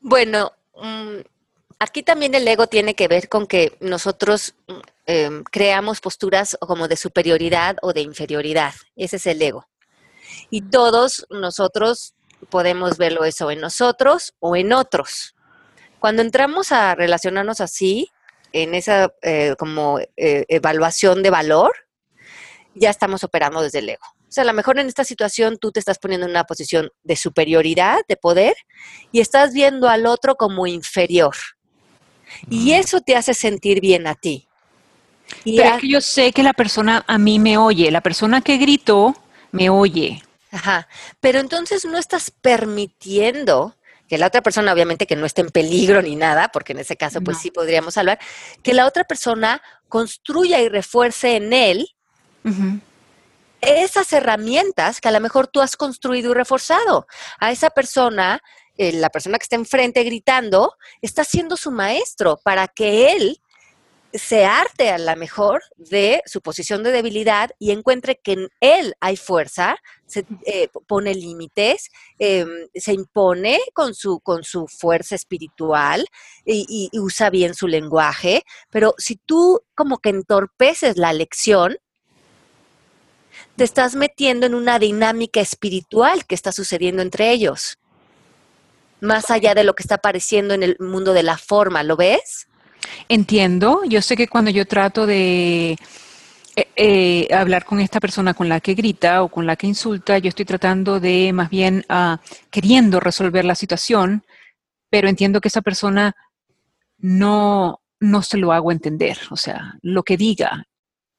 [0.01, 1.21] Bueno, mm,
[1.79, 4.73] aquí también el ego tiene que ver con que nosotros mm,
[5.07, 8.75] em, creamos posturas como de superioridad o de inferioridad.
[8.97, 9.67] Ese es el ego.
[10.51, 12.15] Y todos nosotros
[12.51, 15.35] podemos verlo eso en nosotros o en otros.
[15.99, 18.11] Cuando entramos a relacionarnos así,
[18.53, 21.73] en esa eh, como eh, evaluación de valor,
[22.79, 24.05] ya estamos operando desde el ego.
[24.29, 26.91] O sea, a lo mejor en esta situación tú te estás poniendo en una posición
[27.03, 28.55] de superioridad, de poder,
[29.11, 31.35] y estás viendo al otro como inferior.
[32.51, 34.49] Y eso te hace sentir bien a ti.
[35.45, 38.41] Y Pero es que yo sé que la persona a mí me oye, la persona
[38.41, 39.15] que gritó
[39.51, 40.23] me oye.
[40.51, 40.89] Ajá.
[41.21, 43.75] Pero entonces no estás permitiendo
[44.09, 46.97] que la otra persona, obviamente que no esté en peligro ni nada, porque en ese
[46.97, 48.19] caso pues sí podríamos hablar,
[48.63, 51.95] que la otra persona construya y refuerce en él
[53.61, 57.07] esas herramientas que a lo mejor tú has construido y reforzado.
[57.39, 58.41] A esa persona,
[58.77, 63.41] eh, la persona que está enfrente gritando, está siendo su maestro para que él
[64.13, 68.95] se arte a la mejor de su posición de debilidad y encuentre que en él
[69.01, 69.77] hay fuerza,
[70.07, 76.07] se eh, pone límites, em, se impone con su, con su fuerza espiritual
[76.47, 81.77] y, y usa bien su lenguaje, pero si tú como que entorpeces la lección,
[83.59, 87.77] te estás metiendo en una dinámica espiritual que está sucediendo entre ellos,
[89.01, 92.47] más allá de lo que está apareciendo en el mundo de la forma, ¿lo ves?
[93.09, 95.73] Entiendo, yo sé que cuando yo trato de
[96.55, 100.19] eh, eh, hablar con esta persona con la que grita o con la que insulta,
[100.19, 102.17] yo estoy tratando de más bien uh,
[102.51, 104.25] queriendo resolver la situación,
[104.89, 106.15] pero entiendo que esa persona
[106.99, 109.19] no, no se lo hago entender.
[109.31, 110.69] O sea, lo que diga,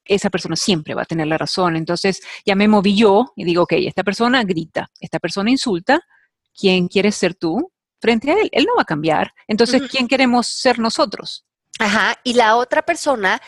[0.09, 1.75] esa persona siempre va a tener la razón.
[1.75, 6.01] Entonces ya me moví yo y digo, ok, esta persona grita, esta persona insulta,
[6.53, 7.71] ¿quién quieres ser tú?
[8.01, 9.33] Frente a él, él no va a cambiar.
[9.47, 11.45] Entonces, ¿quién queremos ser nosotros?
[11.79, 13.41] Ajá, y la otra persona,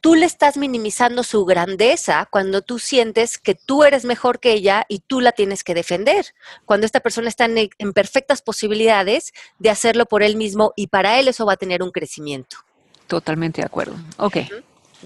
[0.00, 4.86] tú le estás minimizando su grandeza cuando tú sientes que tú eres mejor que ella
[4.88, 6.26] y tú la tienes que defender.
[6.64, 11.18] Cuando esta persona está en, en perfectas posibilidades de hacerlo por él mismo y para
[11.18, 12.58] él eso va a tener un crecimiento.
[13.08, 13.96] Totalmente de acuerdo.
[14.18, 14.36] Ok.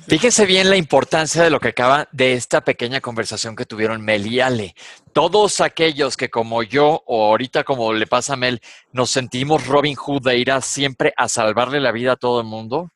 [0.09, 4.26] Fíjense bien la importancia de lo que acaba de esta pequeña conversación que tuvieron Mel
[4.26, 4.74] y Ale.
[5.12, 8.62] Todos aquellos que como yo o ahorita como le pasa a Mel,
[8.93, 12.47] nos sentimos Robin Hood de ir a siempre a salvarle la vida a todo el
[12.47, 12.90] mundo.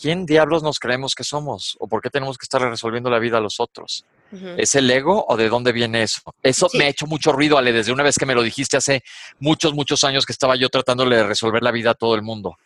[0.00, 1.76] ¿Quién diablos nos creemos que somos?
[1.78, 4.04] ¿O por qué tenemos que estar resolviendo la vida a los otros?
[4.32, 4.54] Uh -huh.
[4.58, 6.20] ¿Es el ego o de dónde viene eso?
[6.42, 6.78] Eso sí.
[6.78, 9.04] me ha hecho mucho ruido, Ale, desde una vez que me lo dijiste hace
[9.38, 12.56] muchos, muchos años que estaba yo tratándole de resolver la vida a todo el mundo.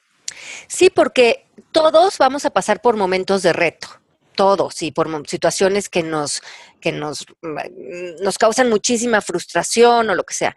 [0.68, 3.88] Sí, porque todos vamos a pasar por momentos de reto,
[4.34, 6.42] todos, y por situaciones que nos,
[6.80, 10.56] que nos, mm, nos causan muchísima frustración o lo que sea.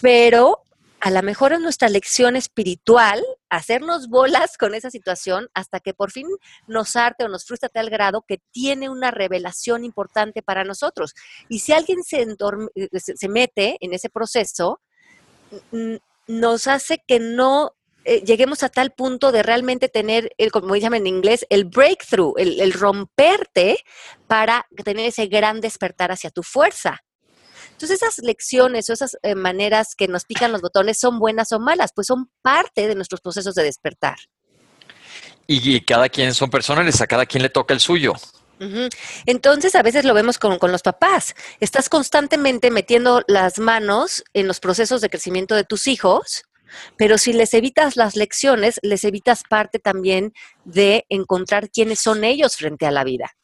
[0.00, 0.62] Pero
[1.00, 6.10] a lo mejor es nuestra lección espiritual hacernos bolas con esa situación hasta que por
[6.10, 6.26] fin
[6.66, 11.14] nos arte o nos frustra tal grado que tiene una revelación importante para nosotros.
[11.48, 12.26] Y si alguien se,
[12.98, 14.80] se mete en ese proceso,
[16.26, 17.75] nos hace que no
[18.08, 22.34] eh, lleguemos a tal punto de realmente tener, el, como llaman en inglés, el breakthrough,
[22.38, 23.78] el, el, romperte
[24.28, 27.00] para tener ese gran despertar hacia tu fuerza.
[27.72, 31.58] Entonces esas lecciones o esas eh, maneras que nos pican los botones son buenas o
[31.58, 34.16] malas, pues son parte de nuestros procesos de despertar.
[35.48, 38.12] Y, y cada quien son personales, a cada quien le toca el suyo.
[38.60, 38.96] Uh -huh.
[39.26, 41.34] Entonces, a veces lo vemos con, con, los papás.
[41.58, 46.44] Estás constantemente metiendo las manos en los procesos de crecimiento de tus hijos
[46.96, 50.32] pero si les evitas las lecciones, les evitas parte también
[50.64, 53.36] de encontrar quiénes son ellos frente a la vida.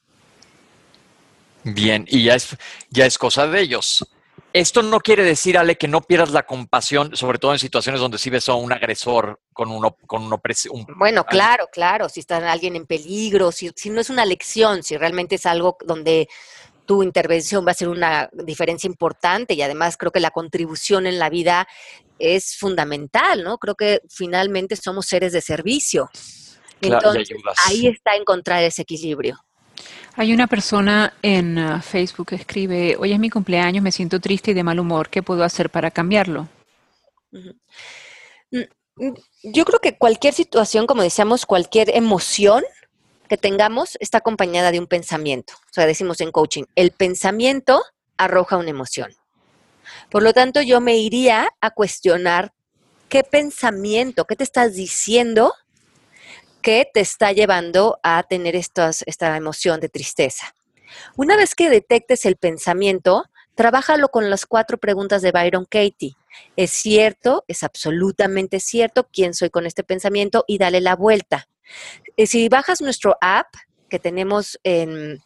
[1.64, 2.57] Bien, y ya es,
[2.91, 4.05] ya es cosa de ellos.
[4.53, 8.18] Esto no quiere decir, Ale, que no pierdas la compasión, sobre todo en situaciones donde
[8.18, 12.51] sí ves a un agresor con uno, con uno un, Bueno, claro, claro, si está
[12.51, 16.29] alguien en peligro, si, si no es una lección, si realmente es algo donde
[16.87, 21.18] tu intervención va a ser una diferencia importante y además creo que la contribución en
[21.18, 21.66] la vida
[22.18, 23.59] es fundamental, ¿no?
[23.59, 26.11] Creo que finalmente somos seres de servicio.
[26.80, 29.39] Entonces, claro, ahí está encontrar ese equilibrio.
[30.14, 34.51] Hay una persona en uh, Facebook que escribe, hoy es mi cumpleaños, me siento triste
[34.51, 36.49] y de mal humor, ¿qué puedo hacer para cambiarlo?
[37.33, 38.68] Uh -huh.
[39.43, 42.62] Yo creo que cualquier situación, como decíamos, cualquier emoción
[43.33, 45.55] que tengamos está acompañada de un pensamiento.
[45.55, 47.83] O sea, decimos en coaching, el pensamiento
[48.18, 49.16] arroja una emoción.
[50.11, 52.53] Por lo tanto, yo me iría a cuestionar
[53.09, 55.55] qué pensamiento, qué te estás diciendo
[56.61, 58.93] que te está llevando a tener esta
[59.35, 60.55] emoción de tristeza.
[61.16, 63.24] Una vez que detectes el pensamiento,
[63.55, 66.16] trabájalo con las cuatro preguntas de Byron Katie.
[66.57, 67.47] ¿Es cierto?
[67.49, 69.09] ¿Es absolutamente cierto?
[69.11, 70.45] ¿Quién soy con este pensamiento?
[70.47, 71.49] Y dale la vuelta.
[72.17, 73.49] Eh, si bajas nuestro app
[73.89, 75.23] que tenemos en,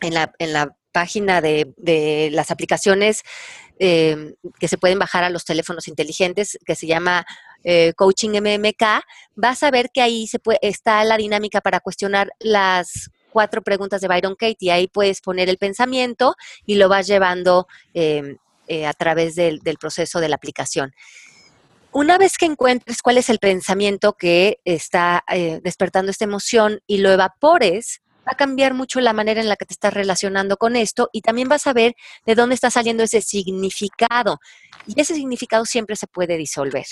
[0.00, 3.24] en, la, en la, página de, las aplicaciones
[3.80, 7.26] eh, que se pueden bajar a los teléfonos inteligentes, que se llama
[7.64, 9.02] eh, Coaching MMK,
[9.34, 14.00] vas a ver que ahí se puede, está la dinámica para cuestionar las cuatro preguntas
[14.00, 14.70] de Byron Katie.
[14.70, 18.36] Ahí puedes poner el pensamiento y lo vas llevando eh,
[18.86, 20.94] a través del proceso de la aplicación
[21.94, 26.98] una vez que encuentres cuál es el pensamiento que está eh, despertando esta emoción y
[26.98, 30.74] lo evapores, va a cambiar mucho la manera en la que te estás relacionando con
[30.74, 31.94] esto y también vas a ver
[32.26, 34.40] de dónde está saliendo ese significado.
[34.88, 36.84] Y ese significado siempre se puede disolver.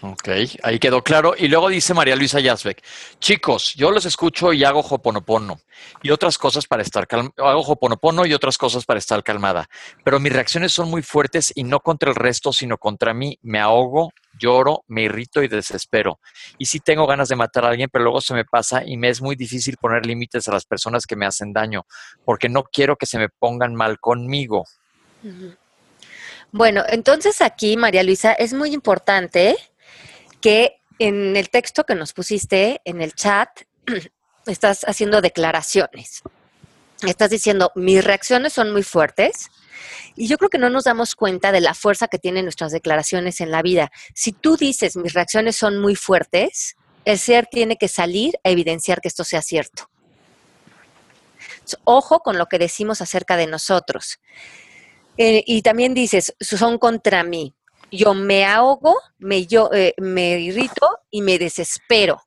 [0.00, 0.28] Ok,
[0.62, 1.34] ahí quedó claro.
[1.36, 2.82] Y luego dice María Luisa Yazbek,
[3.20, 5.60] chicos, yo los escucho y hago hoponopono
[6.02, 7.32] y otras cosas para estar calmada.
[7.38, 9.68] Hago hoponopono y otras cosas para estar calmada.
[10.04, 13.38] Pero mis reacciones son muy fuertes y no contra el resto, sino contra mí.
[13.42, 16.18] Me ahogo, lloro, me irrito y desespero.
[16.58, 19.08] Y sí tengo ganas de matar a alguien, pero luego se me pasa y me
[19.08, 21.86] es muy difícil poner límites a las personas que me hacen daño,
[22.24, 24.64] porque no quiero que se me pongan mal conmigo.
[26.52, 29.56] Bueno, entonces aquí, María Luisa, es muy importante
[30.44, 33.48] que en el texto que nos pusiste en el chat
[34.46, 36.20] estás haciendo declaraciones.
[37.00, 39.48] Estás diciendo, mis reacciones son muy fuertes
[40.16, 43.40] y yo creo que no nos damos cuenta de la fuerza que tienen nuestras declaraciones
[43.40, 43.90] en la vida.
[44.14, 46.76] Si tú dices, mis reacciones son muy fuertes,
[47.06, 49.88] el ser tiene que salir a evidenciar que esto sea cierto.
[51.84, 54.20] Ojo con lo que decimos acerca de nosotros.
[55.16, 57.54] Eh, y también dices, son contra mí
[57.96, 62.22] yo me ahogo, me, yo, eh, me irrito y me desespero.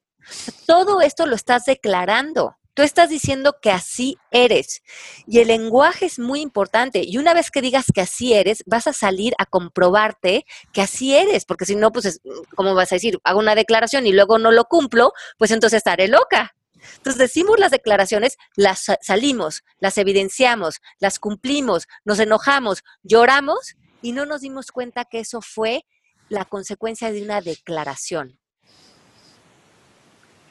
[0.66, 2.56] Todo esto lo estás declarando.
[2.74, 4.84] Tú estás diciendo que así eres.
[5.26, 7.02] Y el lenguaje es muy importante.
[7.04, 11.16] Y una vez que digas que así eres, vas a salir a comprobarte que así
[11.16, 11.44] eres.
[11.46, 12.22] Porque si no, pues,
[12.56, 13.20] ¿cómo vas a decir?
[13.24, 16.56] Hago una declaración y luego no lo cumplo, pues entonces estaré loca.
[16.98, 24.26] Entonces decimos las declaraciones, las salimos, las evidenciamos, las cumplimos, nos enojamos, lloramos y no
[24.26, 25.86] nos dimos cuenta que eso fue
[26.30, 28.40] la consecuencia de una declaración.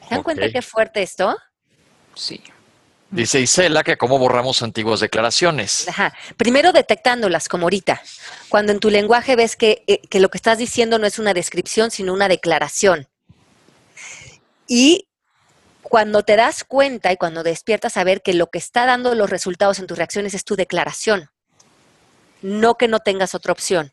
[0.07, 1.35] ¿Se dan cuenta qué fuerte esto?
[2.15, 2.41] Sí.
[3.09, 5.87] Dice Isela que cómo borramos antiguas declaraciones.
[5.87, 6.13] Ajá.
[6.35, 8.01] Primero detectándolas, como ahorita.
[8.49, 11.33] Cuando en tu lenguaje ves que, eh, que, lo que estás diciendo no es una
[11.33, 13.07] descripción, sino una declaración.
[14.67, 15.07] Y
[15.81, 19.29] cuando te das cuenta y cuando despiertas a ver que lo que está dando los
[19.29, 21.29] resultados en tus reacciones es tu declaración
[22.41, 23.91] no que no tengas otra opción.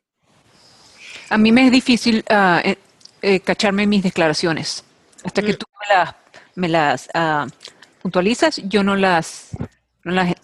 [1.30, 2.74] A mí me es difícil uh,
[3.22, 4.84] eh, cacharme mis declaraciones.
[5.24, 5.56] Hasta que mm.
[5.56, 6.14] tú me las,
[6.54, 7.50] me las uh,
[8.02, 9.50] puntualizas, yo no las,
[10.04, 10.34] no las,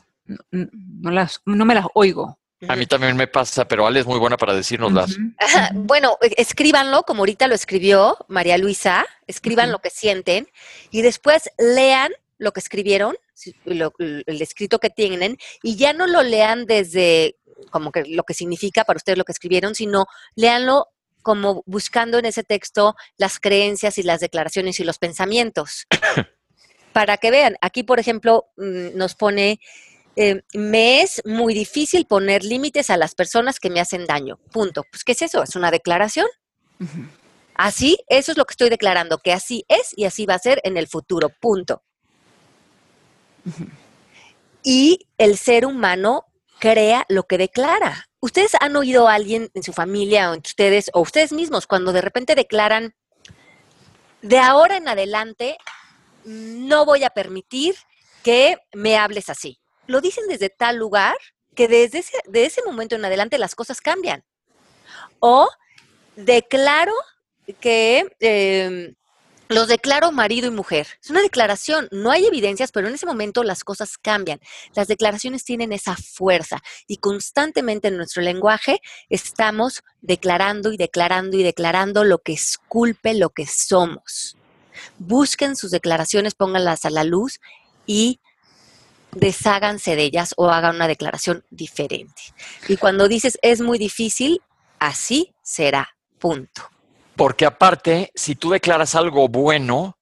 [0.50, 2.38] no las, no me las oigo.
[2.68, 5.16] A mí también me pasa, pero Ale es muy buena para decirnoslas.
[5.74, 10.48] Bueno, e, escríbanlo como ahorita lo escribió María Luisa, escriban lo que sienten
[10.90, 13.16] y después lean lo que escribieron,
[13.64, 17.36] lo, el escrito que tienen, y ya no lo lean desde
[17.70, 20.88] como que lo que significa para ustedes lo que escribieron, sino léanlo
[21.22, 25.86] como buscando en ese texto las creencias y las declaraciones y los pensamientos.
[26.92, 29.60] para que vean, aquí por ejemplo mm, nos pone,
[30.16, 34.38] eh, me es muy difícil poner límites a las personas que me hacen daño.
[34.52, 34.84] Punto.
[34.90, 35.42] Pues, ¿qué es eso?
[35.42, 36.26] Es una declaración.
[37.54, 40.60] Así, eso es lo que estoy declarando, que así es y así va a ser
[40.64, 41.28] en el futuro.
[41.28, 41.82] Punto.
[44.62, 46.24] Y el ser humano
[46.60, 48.06] crea lo que declara.
[48.20, 51.92] ¿Ustedes han oído a alguien en su familia o en ustedes o ustedes mismos cuando
[51.92, 52.94] de repente declaran,
[54.22, 55.56] de ahora en adelante
[56.24, 57.74] no voy a permitir
[58.22, 59.58] que me hables así?
[59.86, 61.16] Lo dicen desde tal lugar
[61.56, 64.22] que desde ese, de ese momento en adelante las cosas cambian.
[65.18, 65.48] O
[66.14, 66.94] declaro
[67.60, 68.94] que em,
[69.50, 70.86] los declaro marido y mujer.
[71.02, 74.40] Es una declaración, no hay evidencias, pero en ese momento las cosas cambian.
[74.74, 81.42] Las declaraciones tienen esa fuerza y constantemente en nuestro lenguaje estamos declarando y declarando y
[81.42, 84.36] declarando lo que esculpe lo que somos.
[84.98, 87.40] Busquen sus declaraciones, pónganlas a la luz
[87.86, 88.20] y
[89.10, 92.22] desháganse de ellas o hagan una declaración diferente.
[92.68, 94.42] Y cuando dices es muy difícil,
[94.78, 95.96] así será.
[96.20, 96.70] Punto.
[97.20, 99.98] Porque aparte, si tú declaras algo bueno,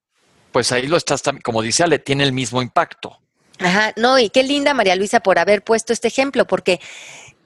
[0.53, 3.19] pues ahí lo estás, como dice Ale, tiene el mismo impacto.
[3.59, 6.81] Ajá, no, y qué linda María Luisa por haber puesto este ejemplo, porque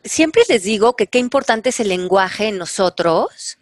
[0.05, 3.57] siempre les digo que qué importante es el lenguaje en nosotros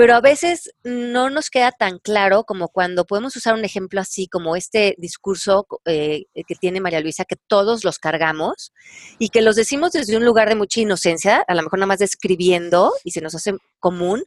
[0.00, 4.28] pero a veces no nos queda tan claro como cuando podemos usar un ejemplo así
[4.28, 8.72] como este discurso eh, que tiene María Luisa, que todos los cargamos
[9.18, 11.98] y que los decimos desde un lugar de mucha inocencia, a lo mejor nada más
[11.98, 14.24] describiendo y se nos hace común,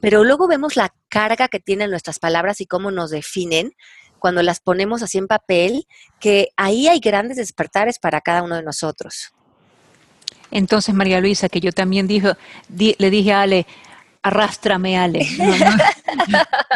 [0.00, 3.74] pero luego vemos la carga que tienen nuestras palabras y cómo nos definen
[4.20, 5.86] cuando las ponemos así en papel,
[6.18, 9.34] que ahí hay grandes despertares para cada uno de nosotros.
[10.50, 12.30] Entonces, María Luisa, que yo también dijo,
[12.70, 13.66] le dije a Ale,
[14.22, 15.26] Arrástrame, Ale.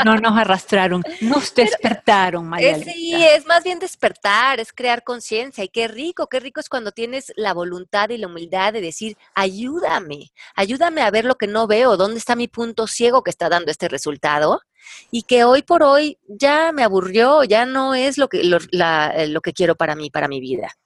[0.05, 2.79] No, nos arrastraron, nos despertaron, María.
[2.79, 5.63] sí, es más bien despertar, es crear conciencia.
[5.65, 9.17] Y qué rico, qué rico es cuando tienes la voluntad y la humildad de decir,
[9.35, 13.49] ayúdame, ayúdame a ver lo que no veo, dónde está mi punto ciego que está
[13.49, 14.63] dando este resultado.
[15.11, 19.41] Y que hoy por hoy ya me aburrió, ya no es lo que, lo, lo
[19.41, 20.77] que quiero para mí, para mi vida.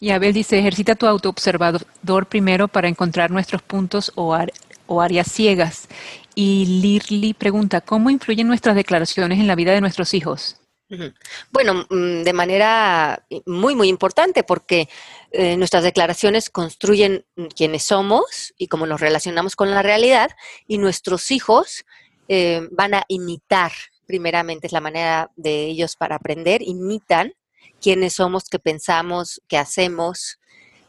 [0.00, 4.34] Y Abel dice, ejercita tu autoobservador primero para encontrar nuestros puntos o,
[4.92, 5.88] o áreas ciegas
[6.34, 10.58] Y Lirly pregunta, ¿cómo influyen nuestras declaraciones en la vida de nuestros hijos?
[11.50, 14.88] Bueno, mm, de manera muy, muy importante, porque
[15.30, 17.24] eh, nuestras declaraciones construyen
[17.56, 20.30] quiénes somos y cómo nos relacionamos con la realidad,
[20.66, 21.84] y nuestros hijos
[22.28, 23.72] eh, van a imitar,
[24.06, 27.32] primeramente es la manera de ellos para aprender, imitan
[27.80, 30.38] quiénes somos, qué pensamos, qué hacemos.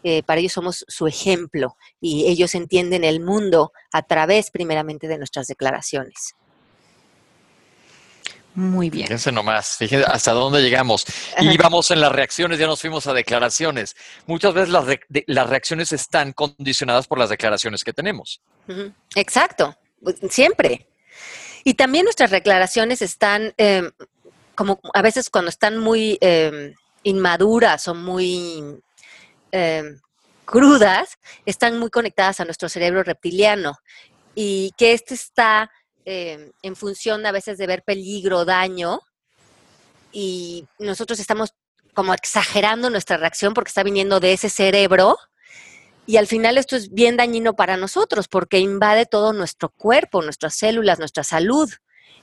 [0.04, 5.18] Eh, para ellos somos su ejemplo y ellos entienden el mundo a través primeramente de
[5.18, 6.36] nuestras declaraciones.
[8.56, 9.08] Muy bien.
[9.08, 11.06] Fíjense nomás, fíjense hasta dónde llegamos.
[11.40, 13.96] Y vamos en las reacciones, ya nos fuimos a declaraciones.
[14.28, 14.86] Muchas veces las,
[15.26, 18.42] las reacciones están condicionadas por las declaraciones que tenemos.
[19.16, 20.88] Exacto, pues, siempre.
[21.64, 23.90] Y también nuestras declaraciones están, em,
[24.54, 28.82] como a veces cuando están muy em, inmaduras o muy
[29.54, 30.00] em,
[30.46, 33.78] crudas, están muy conectadas a nuestro cerebro reptiliano.
[34.36, 35.70] Y que este está
[36.06, 39.00] eh, en función a veces de ver peligro, daño,
[40.12, 41.54] y nosotros estamos
[41.94, 45.18] como exagerando nuestra reacción porque está viniendo de ese cerebro.
[46.06, 50.56] Y al final esto es bien dañino para nosotros porque invade todo nuestro cuerpo, nuestras
[50.56, 51.72] células, nuestra salud.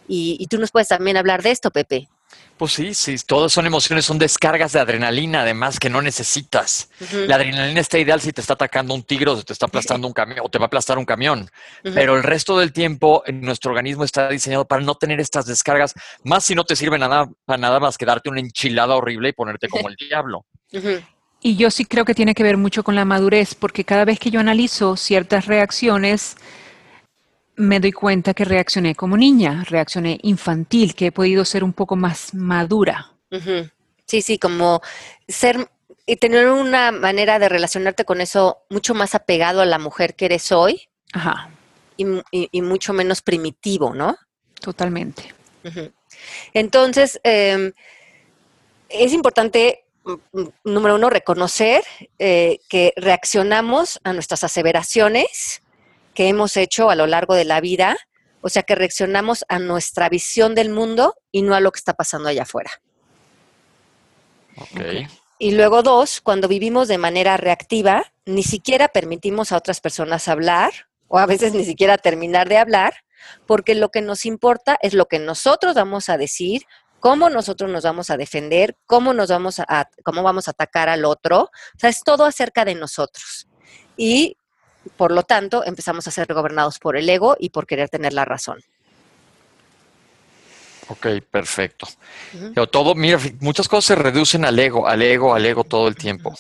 [0.09, 2.09] Y, y tú nos puedes también hablar de esto, Pepe.
[2.57, 6.91] Pues sí, sí, todas son emociones, son descargas de adrenalina, además que no necesitas.
[7.27, 10.07] La adrenalina está ideal si te está atacando un tigre o se te está aplastando
[10.07, 11.51] un camión o te va a aplastar un camión.
[11.83, 16.45] Pero el resto del tiempo nuestro organismo está diseñado para no tener estas descargas, más
[16.45, 19.69] si no te sirve nada, para nada más que darte una enchilada horrible y ponerte
[19.69, 20.45] como el diablo.
[21.43, 24.19] Y yo sí creo que tiene que ver mucho con la madurez, porque cada vez
[24.19, 26.37] que yo analizo ciertas reacciones,
[27.61, 31.95] me doy cuenta que reaccioné como niña, reaccioné infantil, que he podido ser un poco
[31.95, 33.13] más madura.
[34.07, 34.81] Sí, sí, como
[35.29, 35.69] ser
[36.07, 40.25] y tener una manera de relacionarte con eso mucho más apegado a la mujer que
[40.25, 40.89] eres hoy.
[41.13, 41.51] Ajá.
[41.97, 44.17] Y, mucho menos primitivo, ¿no?
[44.59, 45.35] Totalmente.
[46.55, 47.73] Entonces, em,
[48.89, 51.85] es importante, mm, mm, número uno, reconocer
[52.19, 55.63] eh, que reaccionamos a nuestras aseveraciones
[56.15, 57.97] que hemos hecho a lo largo de la vida,
[58.41, 61.95] o sea que reaccionamos a nuestra visión del mundo y no a lo que está
[61.95, 62.71] pasando allá afuera.
[65.39, 70.73] Y luego dos, cuando vivimos de manera reactiva, ni siquiera permitimos a otras personas hablar
[71.09, 72.95] o a veces ni siquiera terminar de hablar,
[73.47, 76.63] porque lo que nos importa es lo que nosotros vamos a decir,
[77.01, 81.05] cómo nosotros nos vamos a defender, cómo nos vamos a, cómo vamos a atacar al
[81.05, 81.45] otro.
[81.45, 83.49] O sea, es todo acerca de nosotros.
[83.97, 84.37] Y
[84.97, 88.25] por lo tanto, empezamos a ser gobernados por el ego y por querer tener la
[88.25, 88.63] razón.
[90.89, 91.87] Ok, perfecto.
[92.55, 95.95] Pero todo, mira, muchas cosas se reducen al ego, al ego, al ego todo el
[95.95, 96.35] tiempo.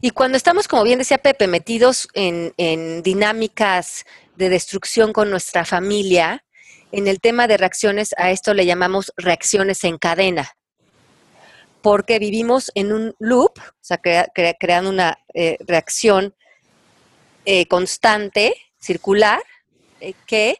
[0.00, 4.04] Y cuando estamos, como bien decía Pepe, metidos en, en dinámicas
[4.36, 6.44] de destrucción con nuestra familia,
[6.90, 10.50] en el tema de reacciones, a esto le llamamos reacciones en cadena
[11.82, 14.00] porque vivimos en un loop, o sea,
[14.58, 16.34] creando una eh, reacción
[17.44, 19.42] eh, constante, circular,
[20.00, 20.58] eh, que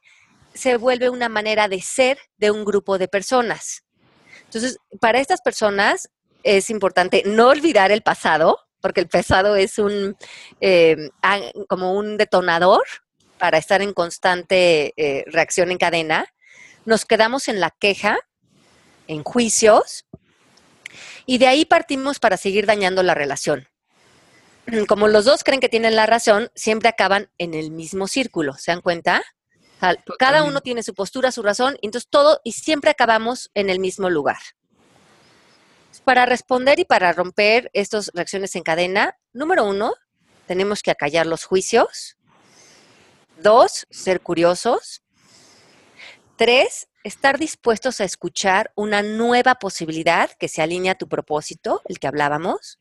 [0.54, 3.84] se vuelve una manera de ser de un grupo de personas.
[4.44, 6.08] Entonces, para estas personas
[6.42, 10.16] es importante no olvidar el pasado, porque el pasado es un
[10.60, 11.10] eh,
[11.68, 12.84] como un detonador
[13.38, 14.92] para estar en constante
[15.26, 16.26] reacción en cadena.
[16.84, 18.18] Nos quedamos en la queja,
[19.06, 20.04] en juicios,
[21.26, 23.69] y de ahí partimos para seguir dañando la relación.
[24.86, 28.70] Como los dos creen que tienen la razón, siempre acaban en el mismo círculo, ¿se
[28.72, 29.22] dan cuenta?
[30.18, 33.78] cada uno tiene su postura, su razón, y entonces todo, y siempre acabamos en el
[33.78, 34.36] mismo lugar.
[36.04, 39.94] Para responder y para romper estas reacciones en cadena, número uno,
[40.46, 42.18] tenemos que acallar los juicios.
[43.38, 45.02] Dos, ser curiosos.
[46.36, 51.98] Tres, estar dispuestos a escuchar una nueva posibilidad que se alinea a tu propósito, el
[51.98, 52.78] que hablábamos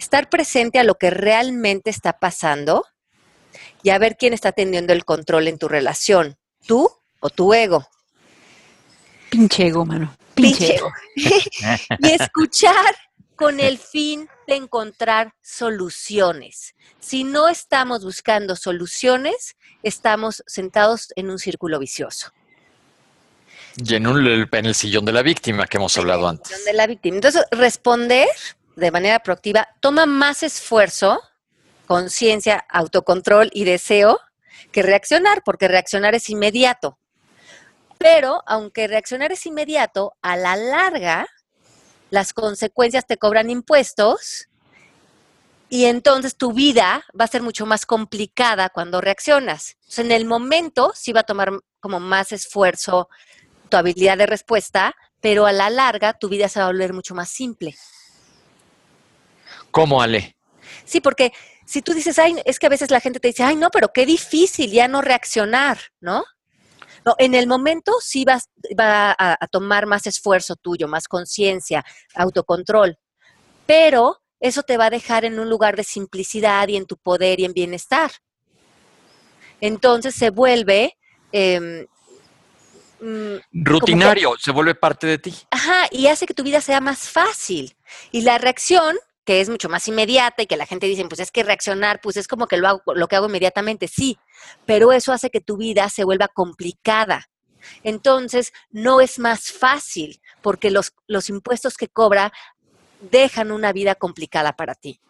[0.00, 2.86] estar presente a lo que realmente está pasando
[3.82, 6.90] y a ver quién está teniendo el control en tu relación, tú
[7.20, 7.86] o tu ego.
[9.28, 10.16] Pinche ego, mano.
[10.34, 10.90] Pinche, ego.
[11.14, 12.96] y escuchar
[13.36, 16.74] con el fin de encontrar soluciones.
[16.98, 22.32] Si no estamos buscando soluciones, estamos sentados en un círculo vicioso.
[23.76, 26.48] Y en, en el sillón de la víctima que hemos hablado antes.
[26.48, 27.16] Sillón de la víctima.
[27.16, 28.28] Entonces, responder
[28.80, 31.20] de manera proactiva toma más esfuerzo,
[31.86, 34.18] conciencia, autocontrol y deseo
[34.72, 36.98] que reaccionar, porque reaccionar es inmediato.
[37.98, 41.28] Pero aunque reaccionar es inmediato, a la larga
[42.10, 44.48] las consecuencias te cobran impuestos
[45.68, 49.76] y entonces tu vida va a ser mucho más complicada cuando reaccionas.
[49.96, 53.08] en el momento sí va a tomar como más esfuerzo
[53.68, 57.14] tu habilidad de respuesta, pero a la larga tu vida se va a volver mucho
[57.14, 57.76] más simple.
[59.70, 60.36] ¿Cómo, Ale?
[60.84, 61.32] Sí, porque
[61.64, 63.88] si tú dices, ay, es que a veces la gente te dice, ay, no, pero
[63.92, 66.24] qué difícil ya no reaccionar, ¿no?
[67.04, 71.82] No, en el momento sí vas, va a, a tomar más esfuerzo tuyo, más conciencia,
[72.14, 72.98] autocontrol,
[73.66, 77.40] pero eso te va a dejar en un lugar de simplicidad y en tu poder
[77.40, 78.10] y en bienestar.
[79.60, 80.96] Entonces se vuelve...
[81.32, 81.86] Em,
[83.00, 85.34] mm, Rutinario, se vuelve parte de ti.
[85.50, 87.76] Ajá, y hace que tu vida sea más fácil.
[88.10, 91.30] Y la reacción, que es mucho más inmediata y que la gente dice, pues es
[91.30, 94.18] que reaccionar, pues es como que lo, hago, lo que hago inmediatamente, sí,
[94.66, 97.28] pero eso hace que tu vida se vuelva complicada.
[97.82, 102.32] Entonces, no es más fácil porque los, los impuestos que cobra
[103.10, 105.00] dejan una vida complicada para ti.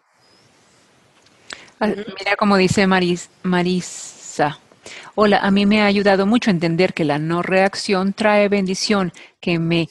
[1.79, 4.59] Mira como dice Maris, Marisa.
[5.15, 9.11] Hola, a mí me ha ayudado mucho a entender que la no reacción trae bendición,
[9.39, 9.89] que me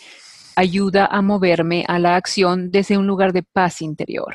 [0.61, 4.35] ayuda a moverme a la acción desde un lugar de paz interior.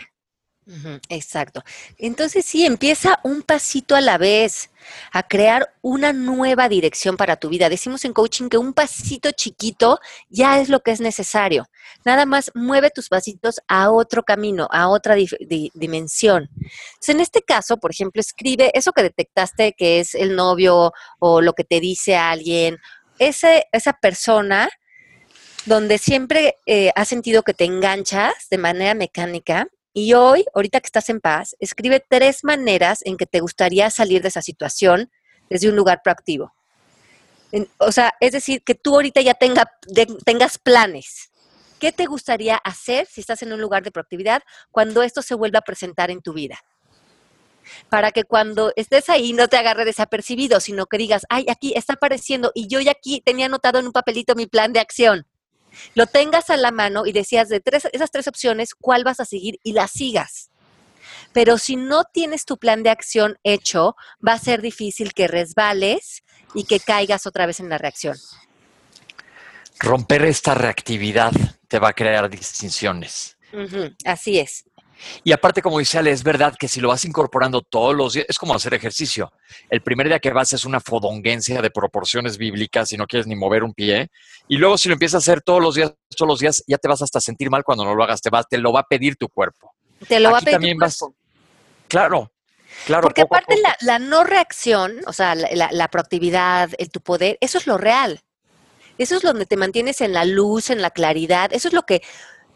[1.10, 1.62] Exacto.
[2.00, 4.72] Entonces sí, empieza un pasito a la vez
[5.12, 7.70] a crear una nueva dirección para tu vida.
[7.70, 11.68] Decimos en coaching que un pasito chiquito ya es lo que es necesario.
[12.04, 15.16] Nada más mueve tus pasitos a otro camino, a otra
[15.76, 16.50] dimensión.
[16.56, 21.42] Entonces, en este caso, por ejemplo, escribe eso que detectaste que es el novio o
[21.42, 22.80] lo que te dice alguien,
[23.20, 24.68] esa persona
[25.66, 30.88] donde siempre eh, has sentido que te enganchas de manera mecánica y hoy, ahorita que
[30.88, 35.10] estás en paz, escribe tres maneras en que te gustaría salir de esa situación
[35.50, 36.54] desde un lugar proactivo.
[37.78, 39.72] o sea, es decir, que tú ahorita ya tenga,
[40.26, 41.32] tengas planes.
[41.80, 45.60] ¿Qué te gustaría hacer si estás en un lugar de proactividad cuando esto se vuelva
[45.60, 46.60] a presentar en tu vida?
[47.90, 51.94] Para que cuando estés ahí no te agarre desapercibido, sino que digas, ay, aquí está
[51.94, 55.26] apareciendo y yo ya aquí tenía anotado en un papelito mi plan de acción
[55.94, 59.26] lo tengas a la mano y decías de tres, esas tres opciones, cuál vas a
[59.26, 60.50] seguir y las sigas.
[61.34, 63.96] Pero si no tienes tu plan de acción hecho,
[64.26, 66.24] va a ser difícil que resbales
[66.54, 68.18] y que caigas otra vez en la reacción.
[69.80, 71.34] Romper esta reactividad
[71.68, 73.38] te va a crear distinciones.
[74.06, 74.66] así es.
[75.24, 78.26] Y aparte, como dice Ale, es verdad que si lo vas incorporando todos los días,
[78.30, 79.32] es como hacer ejercicio.
[79.70, 83.36] El primer día que vas es una fodonguencia de proporciones bíblicas y no quieres ni
[83.36, 84.10] mover un pie.
[84.48, 86.88] Y luego si lo empiezas a hacer todos los días, todos los días, ya te
[86.88, 88.22] vas hasta sentir mal cuando no lo hagas.
[88.22, 89.74] Te, va, te lo va a pedir tu cuerpo.
[90.08, 91.16] Te lo va a pedir también tu cuerpo.
[91.88, 92.32] claro,
[92.86, 93.04] claro.
[93.04, 97.68] Porque aparte La, no reacción, o sea, la, la proactividad, el tu poder, eso es
[97.68, 98.22] lo real.
[98.98, 101.52] Eso es donde te mantienes en la luz, en la claridad.
[101.54, 102.02] Eso es lo que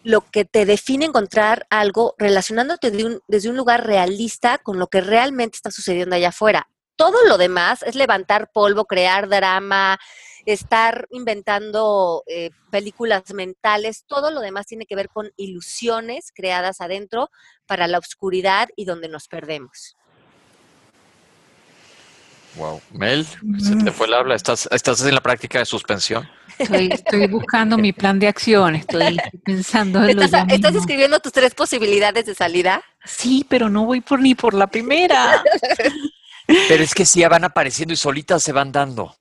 [0.09, 2.91] lo que te define encontrar algo relacionándote
[3.27, 6.67] desde un lugar realista con lo que realmente está sucediendo allá afuera.
[6.95, 9.99] Todo lo demás es levantar polvo, crear drama,
[10.45, 17.29] estar inventando eh, películas mentales, todo lo demás tiene que ver con ilusiones creadas adentro
[17.67, 19.95] para la oscuridad y donde nos perdemos.
[22.55, 22.81] Wow.
[22.91, 23.27] Mel,
[23.59, 24.33] se te fue el habla.
[24.33, 26.27] ¿Estás, ¿Estás en la práctica de suspensión?
[26.59, 32.25] Estoy, buscando mi plan de acción, estoy pensando en ¿Estás, ¿Estás escribiendo tus tres posibilidades
[32.25, 32.83] de salida?
[33.05, 35.41] Sí, pero no voy por ni por la primera.
[36.67, 39.15] Pero es que sí van apareciendo y solitas se van dando.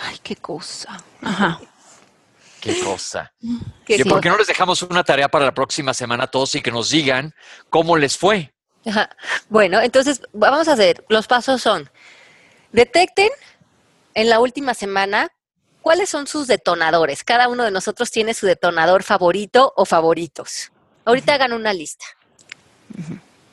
[0.00, 1.02] Ay, qué cosa.
[1.22, 1.60] Ajá.
[2.60, 3.32] Qué cosa.
[4.08, 6.70] ¿Por qué no les dejamos una tarea para la próxima semana a todos y que
[6.70, 7.34] nos digan
[7.70, 8.52] cómo les fue?
[9.48, 11.90] Bueno, entonces vamos a hacer, los pasos son,
[12.72, 13.28] detecten
[14.14, 15.30] en la última semana
[15.82, 17.24] cuáles son sus detonadores.
[17.24, 20.72] Cada uno de nosotros tiene su detonador favorito o favoritos.
[21.04, 22.04] Ahorita hagan una lista.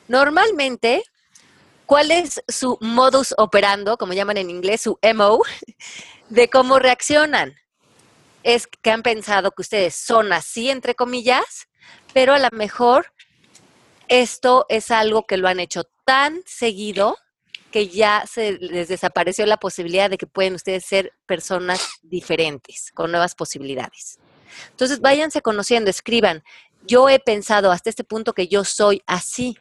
[0.06, 1.02] Normalmente,
[1.86, 5.42] ¿cuál es su modus operando, como llaman en inglés, su MO,
[6.28, 7.54] de cómo reaccionan?
[8.42, 11.68] Es que han pensado que ustedes son así, entre comillas,
[12.14, 13.12] pero a lo mejor
[14.08, 17.16] esto es algo que lo han hecho tan seguido
[17.70, 23.10] que ya se les desapareció la posibilidad de que pueden ustedes ser personas diferentes, con
[23.10, 24.18] nuevas posibilidades.
[24.70, 26.42] Entonces, váyanse conociendo, escriban,
[26.86, 29.58] yo he pensado hasta este punto que yo soy así.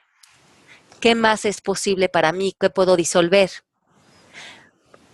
[1.00, 2.56] ¿Qué más es posible para mí?
[2.60, 3.52] ¿Qué puedo disolver?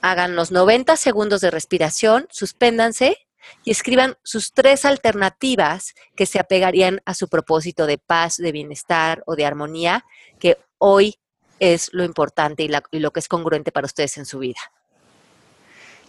[0.02, 3.18] Hagan los 90 segundos de respiración, suspéndanse
[3.64, 9.24] y escriban sus tres alternativas que se apegarían a su propósito de paz, de bienestar
[9.26, 10.06] o de armonía,
[10.40, 11.20] que hoy
[11.64, 14.60] es lo importante y, lo que es congruente para ustedes en su vida.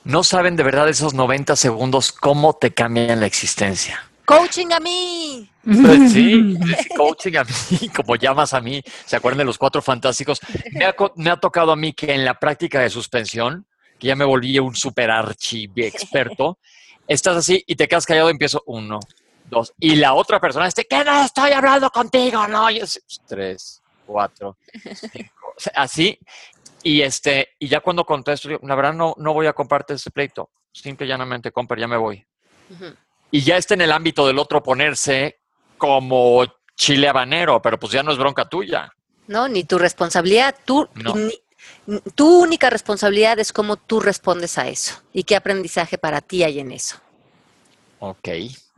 [0.03, 4.11] No saben de verdad esos 90 segundos cómo te cambian la existencia.
[4.25, 5.49] Coaching a mí.
[5.63, 6.57] Pues sí,
[6.97, 8.83] coaching a mí, como llamas a mí.
[9.07, 10.41] ¿Se acuerdan de los cuatro fantásticos?
[10.73, 13.65] Me ha, me ha tocado a mí que en la práctica de suspensión,
[13.99, 16.59] que ya me volví un super archi experto,
[17.07, 18.99] estás así y te quedas callado y empiezo uno,
[19.49, 19.73] dos.
[19.79, 22.49] Y la otra persona dice, ¿qué no estoy hablando contigo?
[22.49, 22.85] No, yo
[23.29, 24.57] tres, cuatro,
[25.13, 25.44] cinco.
[25.75, 26.19] Así.
[26.83, 30.51] Y este, y ya cuando contesto, la verdad no, no voy a compartir ese pleito.
[30.73, 32.25] Simple y llanamente, comper, ya me voy.
[33.31, 35.41] Y ya está en el ámbito del otro ponerse
[35.79, 36.45] como
[36.77, 38.93] chile habanero, pero pues ya no es bronca tuya.
[39.27, 40.55] No, ni tu responsabilidad.
[40.65, 40.89] Tú,
[42.15, 46.59] tu única responsabilidad es cómo tú respondes a eso y qué aprendizaje para ti hay
[46.61, 46.97] en eso.
[48.01, 48.29] Ok,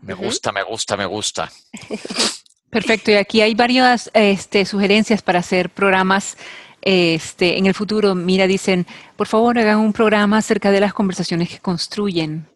[0.03, 1.51] me gusta, me gusta, me gusta.
[2.71, 6.37] Perfecto, y aquí hay varias este, sugerencias para hacer programas
[6.87, 8.15] este, en el futuro.
[8.15, 12.49] Mira, dicen, por favor hagan un programa acerca de las conversaciones que construyen.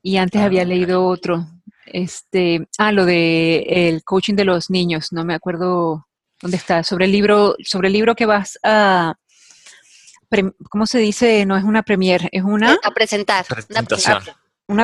[0.00, 0.66] Y antes había ah.
[0.66, 1.48] leído otro,
[1.84, 6.06] este, ah, lo de el coaching de los niños, no me acuerdo
[6.40, 9.14] dónde está, sobre el libro, sobre el libro que vas a,
[10.70, 11.44] ¿cómo se dice?
[11.44, 12.78] No es una premier, es una...
[12.84, 13.44] A presentar.
[13.46, 14.22] Presentación.
[14.22, 14.36] Una,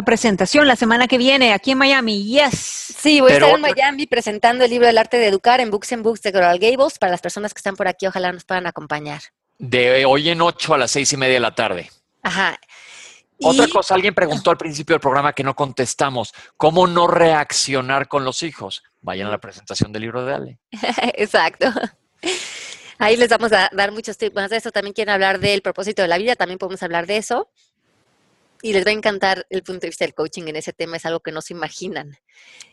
[0.05, 2.95] presentación la semana que viene aquí en Miami, yes.
[2.99, 5.93] Sí, voy a estar en Miami presentando el libro del arte de educar en Books
[5.93, 6.99] and Books de Coral Gables.
[6.99, 9.23] Para las personas que están por aquí, ojalá nos puedan acompañar.
[9.59, 11.91] De hoy en ocho a las seis y media de la tarde.
[12.23, 12.59] Ajá.
[13.45, 18.25] Otra cosa, alguien preguntó al principio del programa que no contestamos, ¿cómo no reaccionar con
[18.25, 18.85] los hijos?
[19.01, 20.59] Vayan a la presentación del libro de Ale.
[21.15, 21.67] Exacto.
[22.99, 24.71] Ahí les vamos a dar muchos tips más de eso.
[24.71, 27.51] También quieren hablar del propósito de la vida, también podemos hablar de eso.
[28.63, 31.05] Y les va a encantar el punto de vista del coaching en ese tema, es
[31.05, 32.17] algo que no se imaginan.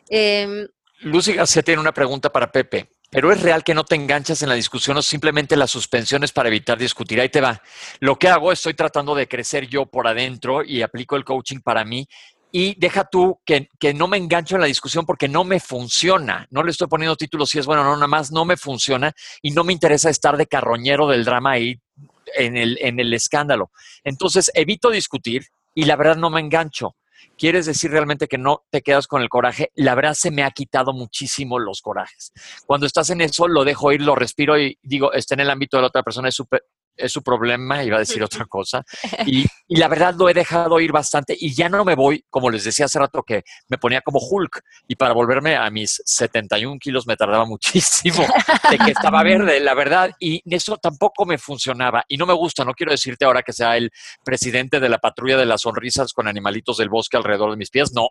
[0.09, 0.67] Eh,
[1.01, 2.89] Lucy García tiene una pregunta para Pepe.
[3.11, 6.49] Pero es real que no te enganchas en la discusión o simplemente las suspensiones para
[6.49, 7.19] evitar discutir.
[7.19, 7.61] Ahí te va.
[7.99, 11.83] Lo que hago, estoy tratando de crecer yo por adentro y aplico el coaching para
[11.83, 12.07] mí.
[12.51, 16.47] Y deja tú que, no me engancho en la discusión porque no me funciona.
[16.51, 19.11] No le estoy poniendo títulos si es bueno, no, nada más no me funciona
[19.41, 21.79] y no me interesa estar de carroñero del drama ahí
[22.35, 23.71] en el, en el escándalo.
[24.03, 25.45] Entonces evito discutir
[25.79, 26.95] y la verdad no me engancho
[27.37, 30.51] quieres decir realmente que no te quedas con el coraje, la verdad se me ha
[30.51, 32.33] quitado muchísimo los corajes.
[32.65, 35.77] Cuando estás en eso, lo dejo ir, lo respiro y digo, está en el ámbito
[35.77, 36.65] de la otra persona, es súper
[36.99, 38.83] es su problema, iba a decir otra cosa.
[39.25, 42.63] Y, la verdad lo he dejado ir bastante y ya no me voy, como les
[42.63, 47.07] decía hace rato, que me ponía como Hulk y para volverme a mis 71 kilos
[47.07, 48.25] me tardaba muchísimo
[48.69, 52.65] de que estaba verde, la verdad, y eso tampoco me funcionaba y no me gusta,
[52.65, 53.91] no quiero decirte ahora que sea el
[54.25, 57.93] presidente de la patrulla de las sonrisas con animalitos del bosque alrededor de mis pies,
[57.93, 58.09] no,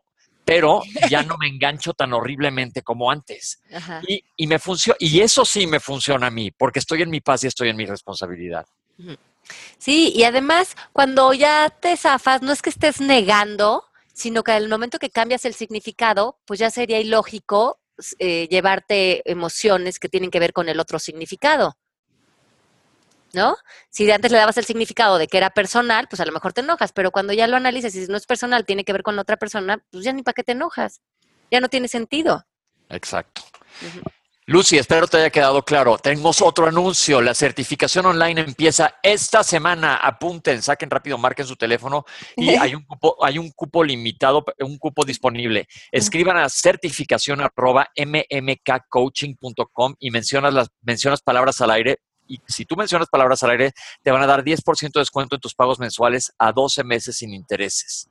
[0.49, 0.81] pero
[1.11, 3.61] ya no me engancho tan horriblemente como antes.
[4.09, 4.59] Y, y, me
[4.99, 7.77] y eso sí me funciona a mí, porque estoy en mi paz y estoy en
[7.77, 8.65] mi responsabilidad.
[9.79, 14.69] Sí, y además, cuando ya te zafas, no es que estés negando, sino que al
[14.69, 17.81] momento que cambias el significado, pues ya sería ilógico
[18.19, 21.77] eh, llevarte emociones que tienen que ver con el otro significado.
[23.35, 23.57] ¿No?
[23.91, 26.63] Si antes le dabas el significado de que era personal, pues a lo mejor te
[26.63, 29.19] enojas, pero cuando ya lo analizas y si no es personal, tiene que ver con
[29.19, 31.03] otra persona, pues ya ni para qué te enojas.
[31.51, 32.47] Ya no tiene sentido.
[32.89, 33.43] Exacto.
[34.51, 35.99] Lucy, espero te haya quedado claro.
[35.99, 37.21] Tenemos otro anuncio.
[37.21, 39.97] La certificación online empieza esta semana.
[39.97, 44.79] Apunten, saquen rápido, marquen su teléfono y hay un cupo, hay un cupo limitado, un
[44.79, 45.69] cupo disponible.
[45.93, 51.99] Escriban a certificación arroba mmkcoaching.com y mencionas las mencionas palabras al aire.
[52.27, 53.73] Y si tú mencionas palabras al aire,
[54.03, 57.35] te van a dar 10% de descuento en tus pagos mensuales a 12 meses sin
[57.35, 58.09] intereses.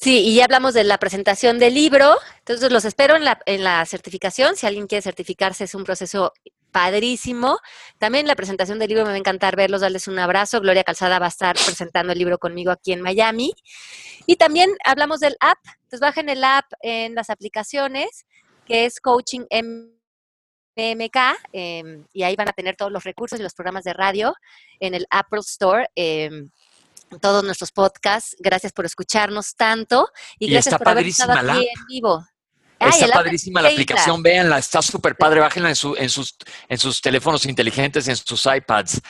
[0.00, 2.16] Sí, y ya hablamos de la presentación del libro.
[2.38, 4.54] Entonces los espero en la, en la certificación.
[4.54, 6.32] Si alguien quiere certificarse, es un proceso
[6.70, 7.58] padrísimo.
[7.98, 10.60] También la presentación del libro me va a encantar verlos, darles un abrazo.
[10.60, 13.52] Gloria Calzada va a estar presentando el libro conmigo aquí en Miami.
[14.24, 15.58] Y también hablamos del app.
[15.82, 18.24] Entonces bajen el app en las aplicaciones,
[18.66, 21.16] que es Coaching MMK,
[21.52, 24.32] em, y ahí van a tener todos los recursos y los programas de radio
[24.78, 25.88] en el Apple Store.
[25.96, 26.50] Em,
[27.20, 28.36] todos nuestros podcasts.
[28.38, 32.24] Gracias por escucharnos tanto y, gracias por haber estado aquí en vivo.
[32.78, 36.36] está padrísima la aplicación, véanla, está súper padre, bájenla en, su, en, sus,
[36.68, 39.00] en sus teléfonos inteligentes, en sus iPads.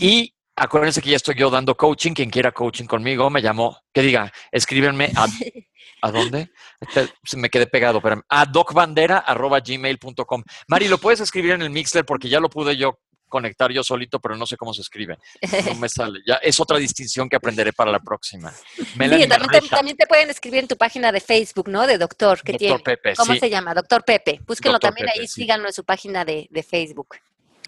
[0.00, 4.02] Y acuérdense que ya estoy yo dando coaching, quien quiera coaching conmigo, me llamo, que
[4.02, 5.26] diga, escríbenme a,
[6.02, 6.50] ¿a dónde?
[6.80, 10.42] Este, se me quedé pegado, pero a docbandera.gmail.com.
[10.68, 12.04] Mari, ¿lo puedes escribir en el Mixler?
[12.04, 12.98] Porque ya lo pude yo
[13.28, 15.18] conectar yo solito, pero no sé cómo se escribe.
[15.66, 16.20] No me sale.
[16.26, 18.52] Ya es otra distinción que aprenderé para la próxima.
[18.98, 21.86] también, te, pueden escribir en tu página de Facebook, ¿no?
[21.86, 22.42] De doctor.
[22.42, 23.14] que doctor Pepe.
[23.14, 23.74] ¿Cómo se llama?
[23.74, 24.40] Doctor Pepe.
[24.46, 27.16] Búsquenlo también ahí, síganlo en su página de, Facebook.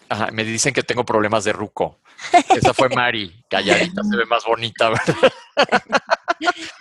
[0.08, 2.00] Ajá, me dicen que tengo problemas de ruco.
[2.48, 5.32] Esa fue Mari, calladita, se ve más bonita, ¿verdad?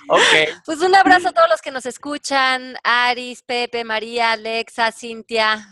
[0.10, 0.64] ok.
[0.66, 5.68] Pues un abrazo a todos los que nos escuchan, Aris, Pepe, María, Alexa, Cintia,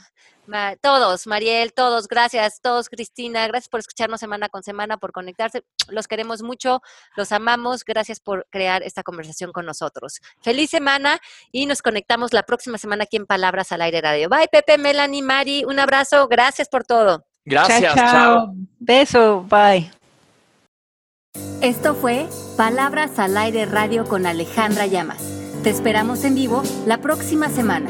[0.48, 5.64] Ma- todos, Mariel, todos, gracias, todos, Cristina, gracias por escucharnos semana con semana, por conectarse.
[5.90, 6.82] Los queremos mucho,
[7.16, 10.20] los amamos, gracias por crear esta conversación con nosotros.
[10.42, 11.20] Feliz semana
[11.52, 14.30] y nos conectamos la próxima semana aquí en Palabras al Aire Radio.
[14.30, 17.26] Bye, Pepe, Melanie, Mari, un abrazo, gracias por todo.
[17.46, 18.54] Gracias, chao, chao.
[18.80, 19.92] Beso, bye.
[21.62, 22.28] Esto fue
[22.58, 25.22] Palabras al Aire Radio con Alejandra Llamas.
[25.64, 27.90] Te esperamos en vivo la próxima semana.